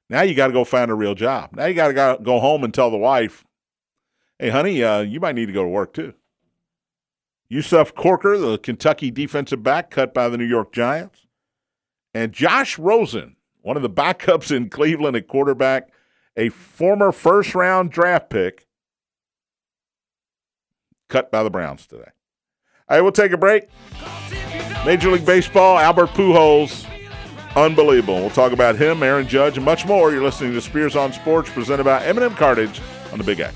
[0.10, 1.52] Now you got to go find a real job.
[1.54, 3.46] Now you got to go home and tell the wife,
[4.40, 6.14] "Hey, honey, uh, you might need to go to work too."
[7.48, 11.26] Yusuf Corker, the Kentucky defensive back, cut by the New York Giants.
[12.14, 15.90] And Josh Rosen, one of the backups in Cleveland at quarterback,
[16.36, 18.68] a former first round draft pick,
[21.08, 22.12] cut by the Browns today.
[22.88, 23.68] All right, we'll take a break.
[24.86, 26.89] Major League Baseball, Albert Pujols,
[27.56, 28.20] unbelievable.
[28.20, 30.12] We'll talk about him, Aaron Judge, and much more.
[30.12, 32.82] You're listening to Spears on Sports, presented by M&M Cartage
[33.12, 33.56] on the Big X.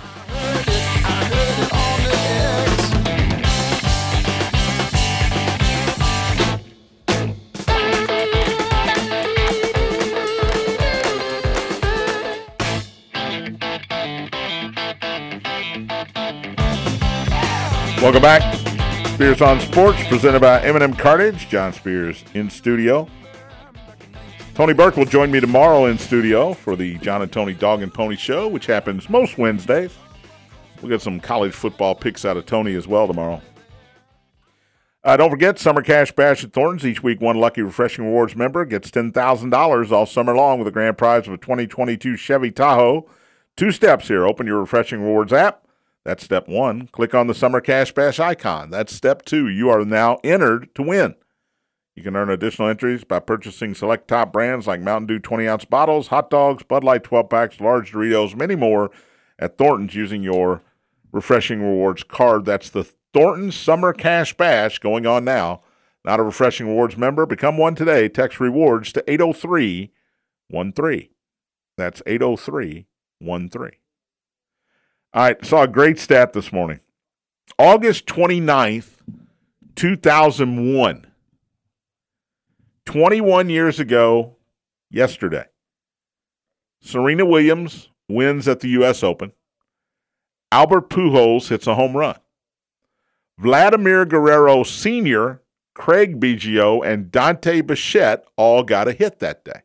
[18.04, 18.58] Welcome back.
[19.14, 21.48] Spears on Sports, presented by M&M Cartage.
[21.48, 23.08] John Spears in studio.
[24.54, 27.94] Tony Burke will join me tomorrow in studio for the John and Tony Dog and
[27.94, 29.96] Pony Show, which happens most Wednesdays.
[30.82, 33.42] We'll get some college football picks out of Tony as well tomorrow.
[35.04, 36.86] Uh, don't forget, Summer Cash Bash at Thornton's.
[36.86, 40.98] Each week, one lucky Refreshing Rewards member gets $10,000 all summer long with a grand
[40.98, 43.10] prize of a 2022 Chevy Tahoe.
[43.56, 44.26] Two steps here.
[44.26, 45.64] Open your Refreshing Rewards app
[46.04, 46.88] that's step one.
[46.88, 48.70] Click on the Summer Cash Bash icon.
[48.70, 49.48] That's step two.
[49.48, 51.16] You are now entered to win.
[51.96, 55.66] You can earn additional entries by purchasing select top brands like Mountain Dew 20 ounce
[55.66, 58.90] bottles, hot dogs, Bud Light 12 packs, large Doritos, many more
[59.38, 60.64] at Thornton's using your
[61.12, 62.46] Refreshing Rewards card.
[62.46, 65.62] That's the Thornton's Summer Cash Bash going on now.
[66.04, 67.28] Not a Refreshing Rewards member?
[67.28, 68.10] Become one today.
[68.10, 71.10] Text rewards to 80313.
[71.78, 73.72] That's 80313.
[75.14, 76.80] All right, saw a great stat this morning.
[77.60, 78.96] August 29th,
[79.76, 81.06] 2001.
[82.94, 84.36] 21 years ago,
[84.92, 85.46] yesterday,
[86.80, 89.02] Serena Williams wins at the U.S.
[89.02, 89.32] Open.
[90.52, 92.20] Albert Pujols hits a home run.
[93.40, 95.42] Vladimir Guerrero Sr.,
[95.74, 99.64] Craig Biggio, and Dante Bichette all got a hit that day.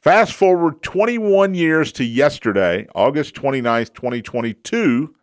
[0.00, 5.16] Fast forward 21 years to yesterday, August 29th, 2022.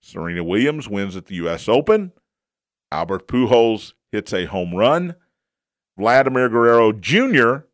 [0.00, 1.68] Serena Williams wins at the U.S.
[1.68, 2.12] Open.
[2.90, 5.16] Albert Pujols hits a home run.
[5.96, 7.66] Vladimir Guerrero Jr.,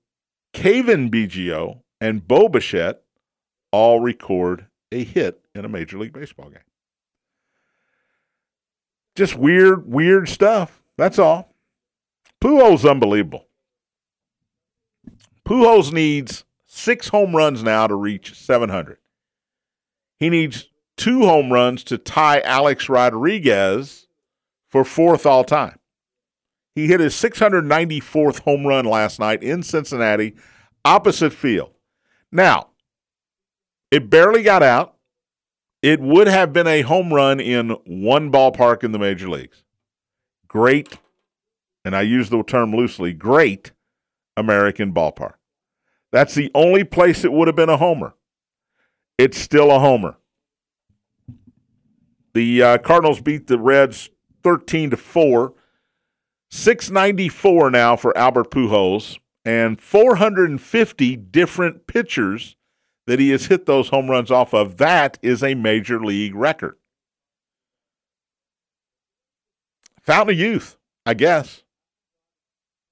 [0.52, 3.02] Cavan Biggio, and Bo Bichette
[3.72, 6.58] all record a hit in a Major League Baseball game.
[9.14, 10.82] Just weird, weird stuff.
[10.96, 11.54] That's all.
[12.42, 13.46] Pujols unbelievable.
[15.46, 18.98] Pujols needs six home runs now to reach 700.
[20.18, 24.06] He needs two home runs to tie Alex Rodriguez
[24.68, 25.79] for fourth all time.
[26.80, 30.34] He hit his 694th home run last night in Cincinnati,
[30.82, 31.74] opposite field.
[32.32, 32.68] Now,
[33.90, 34.94] it barely got out.
[35.82, 39.62] It would have been a home run in one ballpark in the major leagues.
[40.48, 40.96] Great,
[41.84, 43.72] and I use the term loosely, great
[44.34, 45.34] American ballpark.
[46.12, 48.14] That's the only place it would have been a homer.
[49.18, 50.16] It's still a homer.
[52.32, 54.08] The uh, Cardinals beat the Reds
[54.42, 55.52] 13 to 4.
[56.50, 62.56] 694 now for Albert Pujols and 450 different pitchers
[63.06, 64.76] that he has hit those home runs off of.
[64.76, 66.76] That is a major league record.
[70.02, 70.76] Fountain of youth,
[71.06, 71.62] I guess.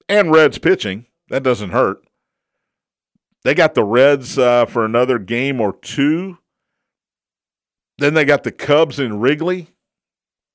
[0.08, 1.06] And Reds pitching.
[1.28, 2.02] That doesn't hurt.
[3.44, 6.38] They got the Reds uh, for another game or two.
[7.98, 9.68] Then they got the Cubs in Wrigley.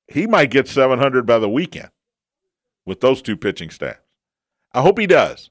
[0.08, 1.90] He might get 700 by the weekend
[2.86, 4.00] with those two pitching staffs.
[4.72, 5.50] I hope he does.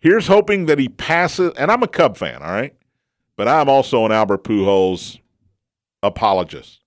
[0.00, 1.52] Here's hoping that he passes.
[1.56, 2.74] And I'm a Cub fan, all right?
[3.36, 5.18] But I'm also an Albert Pujols
[6.02, 6.80] apologist.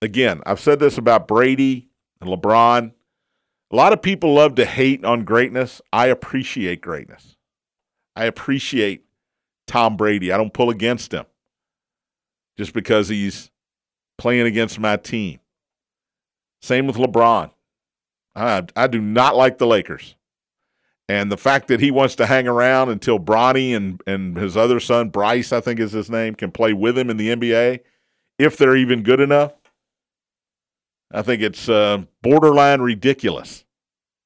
[0.00, 1.88] Again, I've said this about Brady
[2.20, 2.92] and LeBron.
[3.70, 5.80] A lot of people love to hate on greatness.
[5.92, 7.36] I appreciate greatness.
[8.16, 9.04] I appreciate
[9.66, 10.32] Tom Brady.
[10.32, 11.24] I don't pull against him
[12.56, 13.50] just because he's
[14.18, 15.38] playing against my team.
[16.60, 17.50] Same with LeBron.
[18.34, 20.16] I, I do not like the Lakers.
[21.08, 24.80] And the fact that he wants to hang around until Bronny and, and his other
[24.80, 27.80] son, Bryce, I think is his name, can play with him in the NBA,
[28.38, 29.52] if they're even good enough,
[31.12, 33.64] I think it's uh, borderline ridiculous.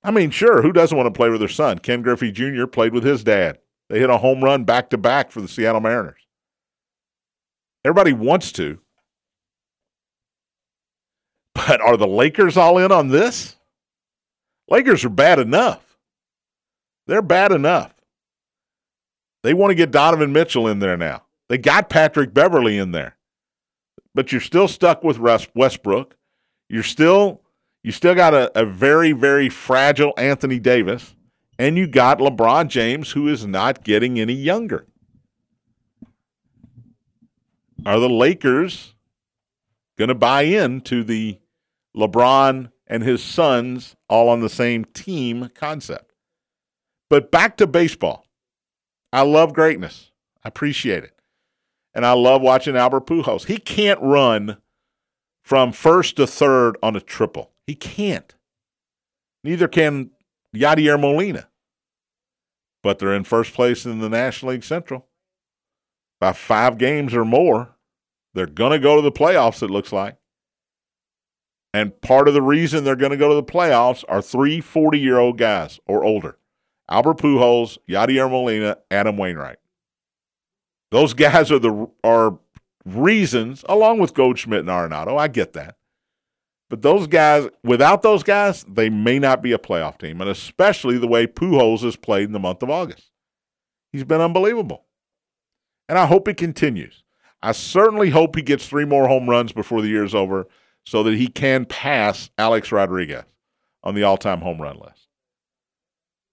[0.04, 1.80] I mean, sure, who doesn't want to play with their son?
[1.80, 2.66] Ken Griffey Jr.
[2.66, 3.58] played with his dad.
[3.88, 6.20] They hit a home run back to back for the Seattle Mariners.
[7.84, 8.78] Everybody wants to.
[11.54, 13.55] But are the Lakers all in on this?
[14.68, 15.96] Lakers are bad enough.
[17.06, 17.94] They're bad enough.
[19.42, 21.22] They want to get Donovan Mitchell in there now.
[21.48, 23.16] They got Patrick Beverley in there.
[24.14, 26.16] But you're still stuck with Westbrook.
[26.68, 27.42] You're still
[27.86, 31.14] you still got a, a very, very fragile Anthony Davis.
[31.56, 34.88] And you got LeBron James, who is not getting any younger.
[37.86, 38.94] Are the Lakers
[39.96, 41.38] going to buy into the
[41.96, 46.12] LeBron and his sons all on the same team concept?
[47.08, 48.26] But back to baseball.
[49.12, 50.10] I love greatness.
[50.44, 51.12] I appreciate it.
[51.94, 53.46] And I love watching Albert Pujols.
[53.46, 54.58] He can't run
[55.42, 57.52] from first to third on a triple.
[57.66, 58.34] He can't.
[59.42, 60.10] Neither can
[60.54, 61.48] Yadier Molina.
[62.82, 65.06] But they're in first place in the National League Central
[66.20, 67.76] by five games or more.
[68.34, 70.16] They're going to go to the playoffs, it looks like.
[71.76, 74.98] And part of the reason they're going to go to the playoffs are three 40
[74.98, 76.38] year old guys or older
[76.88, 79.58] Albert Pujols, Yadier Molina, Adam Wainwright.
[80.90, 82.38] Those guys are the are
[82.86, 85.18] reasons, along with Goldschmidt and Arenado.
[85.18, 85.76] I get that.
[86.70, 90.96] But those guys, without those guys, they may not be a playoff team, and especially
[90.96, 93.10] the way Pujols has played in the month of August.
[93.92, 94.86] He's been unbelievable.
[95.90, 97.04] And I hope it continues.
[97.42, 100.46] I certainly hope he gets three more home runs before the year's over
[100.86, 103.24] so that he can pass Alex Rodriguez
[103.82, 105.08] on the all time home run list.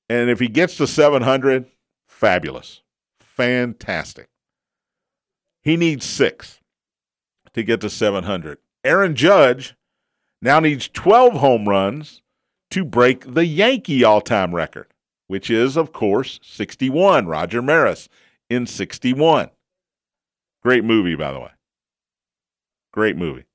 [0.10, 1.66] And if he gets to 700,
[2.08, 2.82] fabulous.
[3.20, 4.30] Fantastic.
[5.62, 6.60] He needs six
[7.54, 8.60] to get to 700.
[8.84, 9.76] Aaron Judge
[10.42, 12.22] now needs 12 home runs
[12.72, 14.88] to break the Yankee all time record,
[15.28, 17.28] which is, of course, 61.
[17.28, 18.10] Roger Maris
[18.50, 19.50] in 61.
[20.62, 21.52] Great movie, by the way.
[22.92, 23.46] Great movie.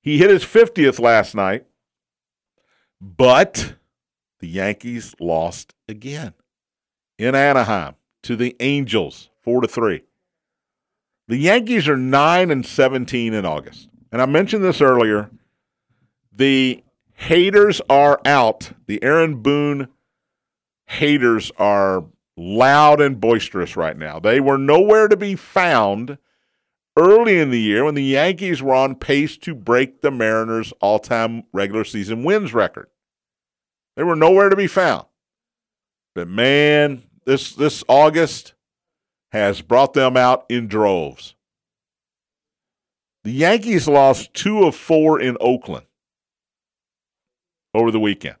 [0.00, 1.66] He hit his 50th last night,
[3.00, 3.74] but
[4.40, 6.34] the Yankees lost again
[7.18, 10.02] in Anaheim to the Angels, 4 to 3.
[11.26, 13.88] The Yankees are 9 and 17 in August.
[14.10, 15.30] And I mentioned this earlier.
[16.32, 16.82] The
[17.14, 18.72] haters are out.
[18.86, 19.88] The Aaron Boone
[20.86, 22.04] haters are
[22.36, 24.18] loud and boisterous right now.
[24.18, 26.16] They were nowhere to be found
[26.98, 30.98] early in the year when the Yankees were on pace to break the Mariners' all
[30.98, 32.88] time regular season wins record.
[33.96, 35.06] They were nowhere to be found.
[36.14, 38.54] But man, this this August
[39.32, 41.34] has brought them out in droves.
[43.24, 45.86] The Yankees lost two of four in Oakland
[47.74, 48.36] over the weekend.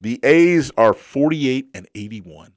[0.00, 2.53] The A's are 48 and 81.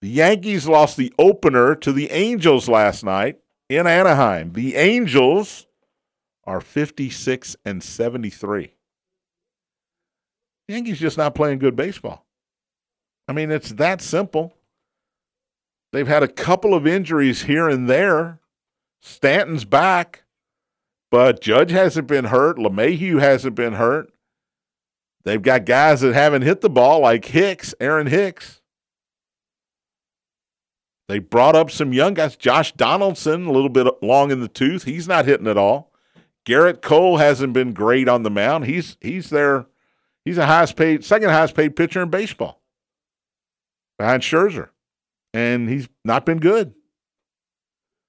[0.00, 3.38] The Yankees lost the opener to the Angels last night
[3.68, 4.52] in Anaheim.
[4.52, 5.66] The Angels
[6.44, 8.72] are 56 and 73.
[10.66, 12.26] The Yankees just not playing good baseball.
[13.26, 14.54] I mean, it's that simple.
[15.92, 18.40] They've had a couple of injuries here and there.
[19.00, 20.24] Stanton's back,
[21.10, 22.56] but Judge hasn't been hurt.
[22.56, 24.10] LeMahieu hasn't been hurt.
[25.24, 28.57] They've got guys that haven't hit the ball, like Hicks, Aaron Hicks.
[31.08, 32.36] They brought up some young guys.
[32.36, 34.84] Josh Donaldson, a little bit long in the tooth.
[34.84, 35.92] He's not hitting at all.
[36.46, 38.66] Gerrit Cole hasn't been great on the mound.
[38.66, 39.66] He's he's there
[40.28, 42.60] He's a highest paid, second highest paid pitcher in baseball
[43.98, 44.68] behind Scherzer.
[45.32, 46.74] And he's not been good.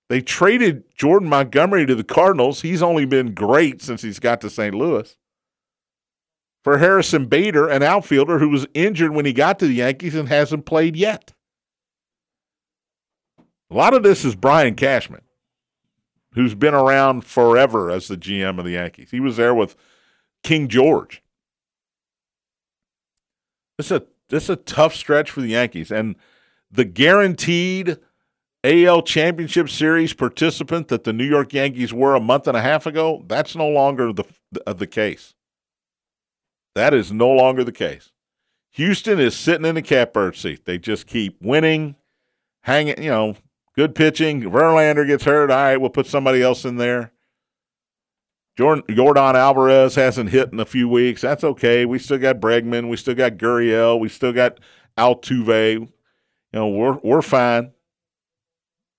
[0.09, 2.59] They traded Jordan Montgomery to the Cardinals.
[2.59, 4.75] He's only been great since he's got to St.
[4.75, 5.15] Louis.
[6.65, 10.27] For Harrison Bader, an outfielder who was injured when he got to the Yankees and
[10.27, 11.31] hasn't played yet.
[13.71, 15.21] A lot of this is Brian Cashman,
[16.33, 19.11] who's been around forever as the GM of the Yankees.
[19.11, 19.75] He was there with
[20.43, 21.21] King George.
[23.77, 26.15] This is a this is a tough stretch for the Yankees, and
[26.71, 27.97] the guaranteed
[28.63, 32.85] AL Championship Series participant that the New York Yankees were a month and a half
[32.85, 33.23] ago.
[33.27, 35.35] That's no longer the the, the case.
[36.75, 38.11] That is no longer the case.
[38.71, 40.65] Houston is sitting in the catbird seat.
[40.65, 41.95] They just keep winning,
[42.61, 43.01] hanging.
[43.01, 43.35] You know,
[43.75, 44.41] good pitching.
[44.43, 45.51] Verlander gets hurt.
[45.51, 47.11] All right, we'll put somebody else in there.
[48.57, 51.21] Jordan, Yordan Alvarez hasn't hit in a few weeks.
[51.21, 51.85] That's okay.
[51.85, 52.89] We still got Bregman.
[52.89, 53.99] We still got Gurriel.
[53.99, 54.59] We still got
[54.97, 55.79] Altuve.
[55.79, 55.89] You
[56.51, 57.71] know, we're we're fine.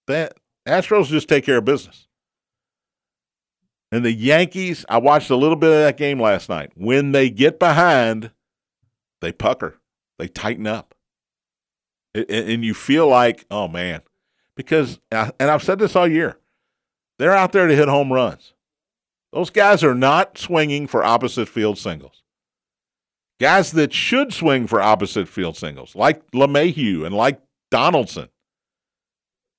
[0.06, 0.34] That
[0.66, 2.06] Astros just take care of business.
[3.92, 6.70] And the Yankees, I watched a little bit of that game last night.
[6.74, 8.30] When they get behind,
[9.20, 9.78] they pucker,
[10.18, 10.94] they tighten up,
[12.14, 14.00] and you feel like, oh man,
[14.64, 16.38] because uh, and I've said this all year,
[17.18, 18.52] they're out there to hit home runs.
[19.32, 22.22] Those guys are not swinging for opposite field singles.
[23.40, 27.40] Guys that should swing for opposite field singles, like LeMahieu and like
[27.70, 28.28] Donaldson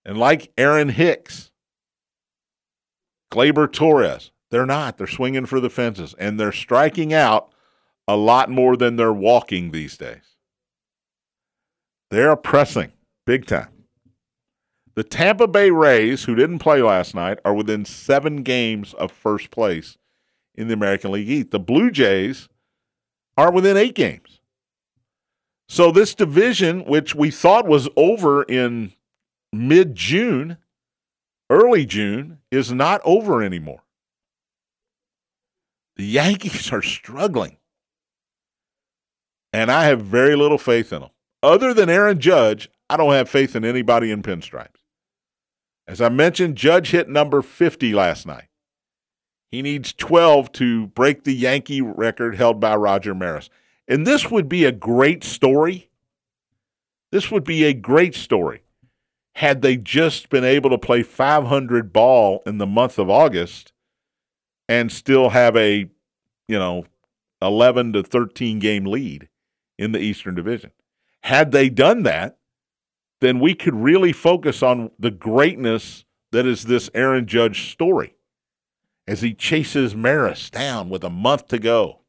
[0.06, 1.52] and like Aaron Hicks,
[3.32, 4.98] Gleyber Torres, they're not.
[4.98, 7.52] They're swinging for the fences and they're striking out
[8.08, 10.36] a lot more than they're walking these days.
[12.12, 12.92] They're pressing
[13.26, 13.81] big time.
[15.02, 19.50] The Tampa Bay Rays, who didn't play last night, are within seven games of first
[19.50, 19.98] place
[20.54, 21.50] in the American League East.
[21.50, 22.48] The Blue Jays
[23.36, 24.42] are within eight games.
[25.68, 28.94] So this division, which we thought was over in
[29.52, 30.58] mid June,
[31.50, 33.82] early June, is not over anymore.
[35.96, 37.58] The Yankees are struggling.
[39.52, 41.10] And I have very little faith in them.
[41.42, 44.81] Other than Aaron Judge, I don't have faith in anybody in pinstripes.
[45.92, 48.46] As I mentioned, Judge hit number 50 last night.
[49.50, 53.50] He needs 12 to break the Yankee record held by Roger Maris.
[53.90, 55.90] And this would be a great story.
[57.12, 58.64] This would be a great story
[59.36, 63.74] had they just been able to play 500 ball in the month of August
[64.70, 65.90] and still have a,
[66.48, 66.86] you know,
[67.42, 69.28] 11 to 13 game lead
[69.78, 70.72] in the Eastern Division.
[71.24, 72.38] Had they done that,
[73.22, 78.16] then we could really focus on the greatness that is this Aaron Judge story
[79.08, 82.00] as he chases Maris down with a month to go.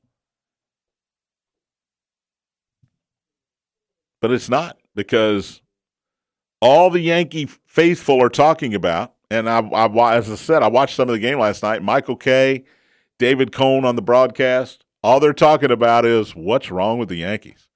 [4.20, 5.60] But it's not because
[6.60, 10.94] all the Yankee faithful are talking about, and I, I, as I said, I watched
[10.94, 11.82] some of the game last night.
[11.82, 12.64] Michael Kay,
[13.18, 14.84] David Cone on the broadcast.
[15.02, 17.68] All they're talking about is what's wrong with the Yankees.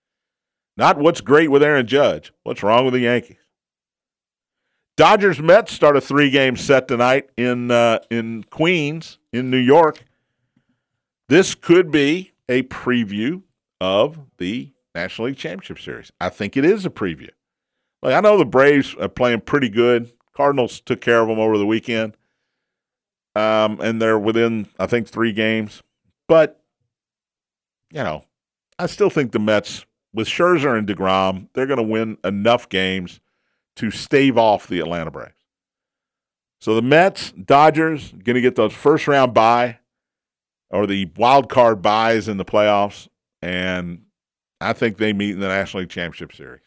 [0.76, 2.32] Not what's great with Aaron Judge.
[2.42, 3.38] What's wrong with the Yankees?
[4.96, 10.04] Dodgers Mets start a three game set tonight in uh, in Queens in New York.
[11.28, 13.42] This could be a preview
[13.80, 16.12] of the National League Championship Series.
[16.20, 17.30] I think it is a preview.
[18.02, 20.12] Like I know the Braves are playing pretty good.
[20.34, 22.16] Cardinals took care of them over the weekend,
[23.34, 25.82] um, and they're within I think three games.
[26.26, 26.62] But
[27.90, 28.24] you know,
[28.78, 29.84] I still think the Mets
[30.16, 33.20] with Scherzer and deGrom, they're going to win enough games
[33.76, 35.34] to stave off the Atlanta Braves.
[36.58, 39.78] So the Mets, Dodgers, going to get those first round bye
[40.70, 43.08] or the wild card byes in the playoffs,
[43.42, 44.02] and
[44.58, 46.62] I think they meet in the National League Championship Series.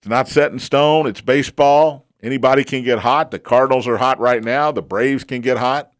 [0.00, 1.06] It's not set in stone.
[1.06, 2.06] It's baseball.
[2.22, 3.30] Anybody can get hot.
[3.30, 4.72] The Cardinals are hot right now.
[4.72, 5.92] The Braves can get hot.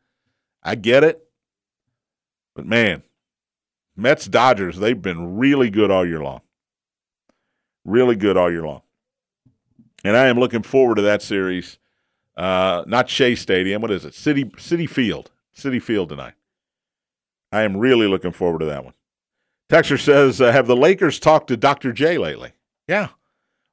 [0.63, 1.23] I get it.
[2.55, 3.03] But man,
[3.97, 6.41] Mets Dodgers, they've been really good all year long.
[7.85, 8.83] Really good all year long.
[10.05, 11.79] And I am looking forward to that series.
[12.37, 13.81] Uh, not Shea Stadium.
[13.81, 14.15] What is it?
[14.15, 15.31] City Citi Field.
[15.57, 16.35] Citi Field tonight.
[17.53, 18.95] I am really looking forward to that one.
[19.71, 21.93] Texter says, uh, "Have the Lakers talked to Dr.
[21.93, 22.53] J lately?"
[22.89, 23.11] Yeah,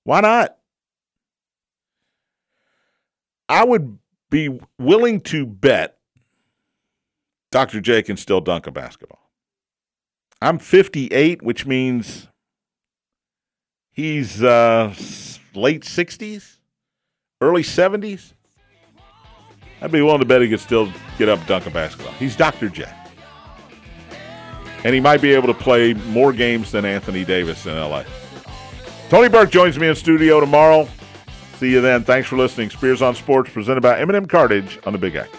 [0.03, 0.57] why not?
[3.49, 3.97] I would
[4.30, 5.97] be willing to bet
[7.51, 7.82] Dr.
[7.82, 9.20] J can still dunk a basketball.
[10.41, 12.27] I'm 58, which means
[13.91, 14.93] he's uh,
[15.53, 16.57] late 60s,
[17.41, 18.33] early 70s.
[19.81, 22.13] I'd be willing to bet he could still get up dunk a basketball.
[22.13, 22.69] He's Dr.
[22.69, 22.85] J.
[24.83, 28.03] And he might be able to play more games than Anthony Davis in LA.
[29.09, 30.87] Tony Burke joins me in studio tomorrow.
[31.57, 32.03] See you then.
[32.03, 32.71] Thanks for listening.
[32.71, 35.29] Spears on Sports presented by M&M Cartage on the Big X.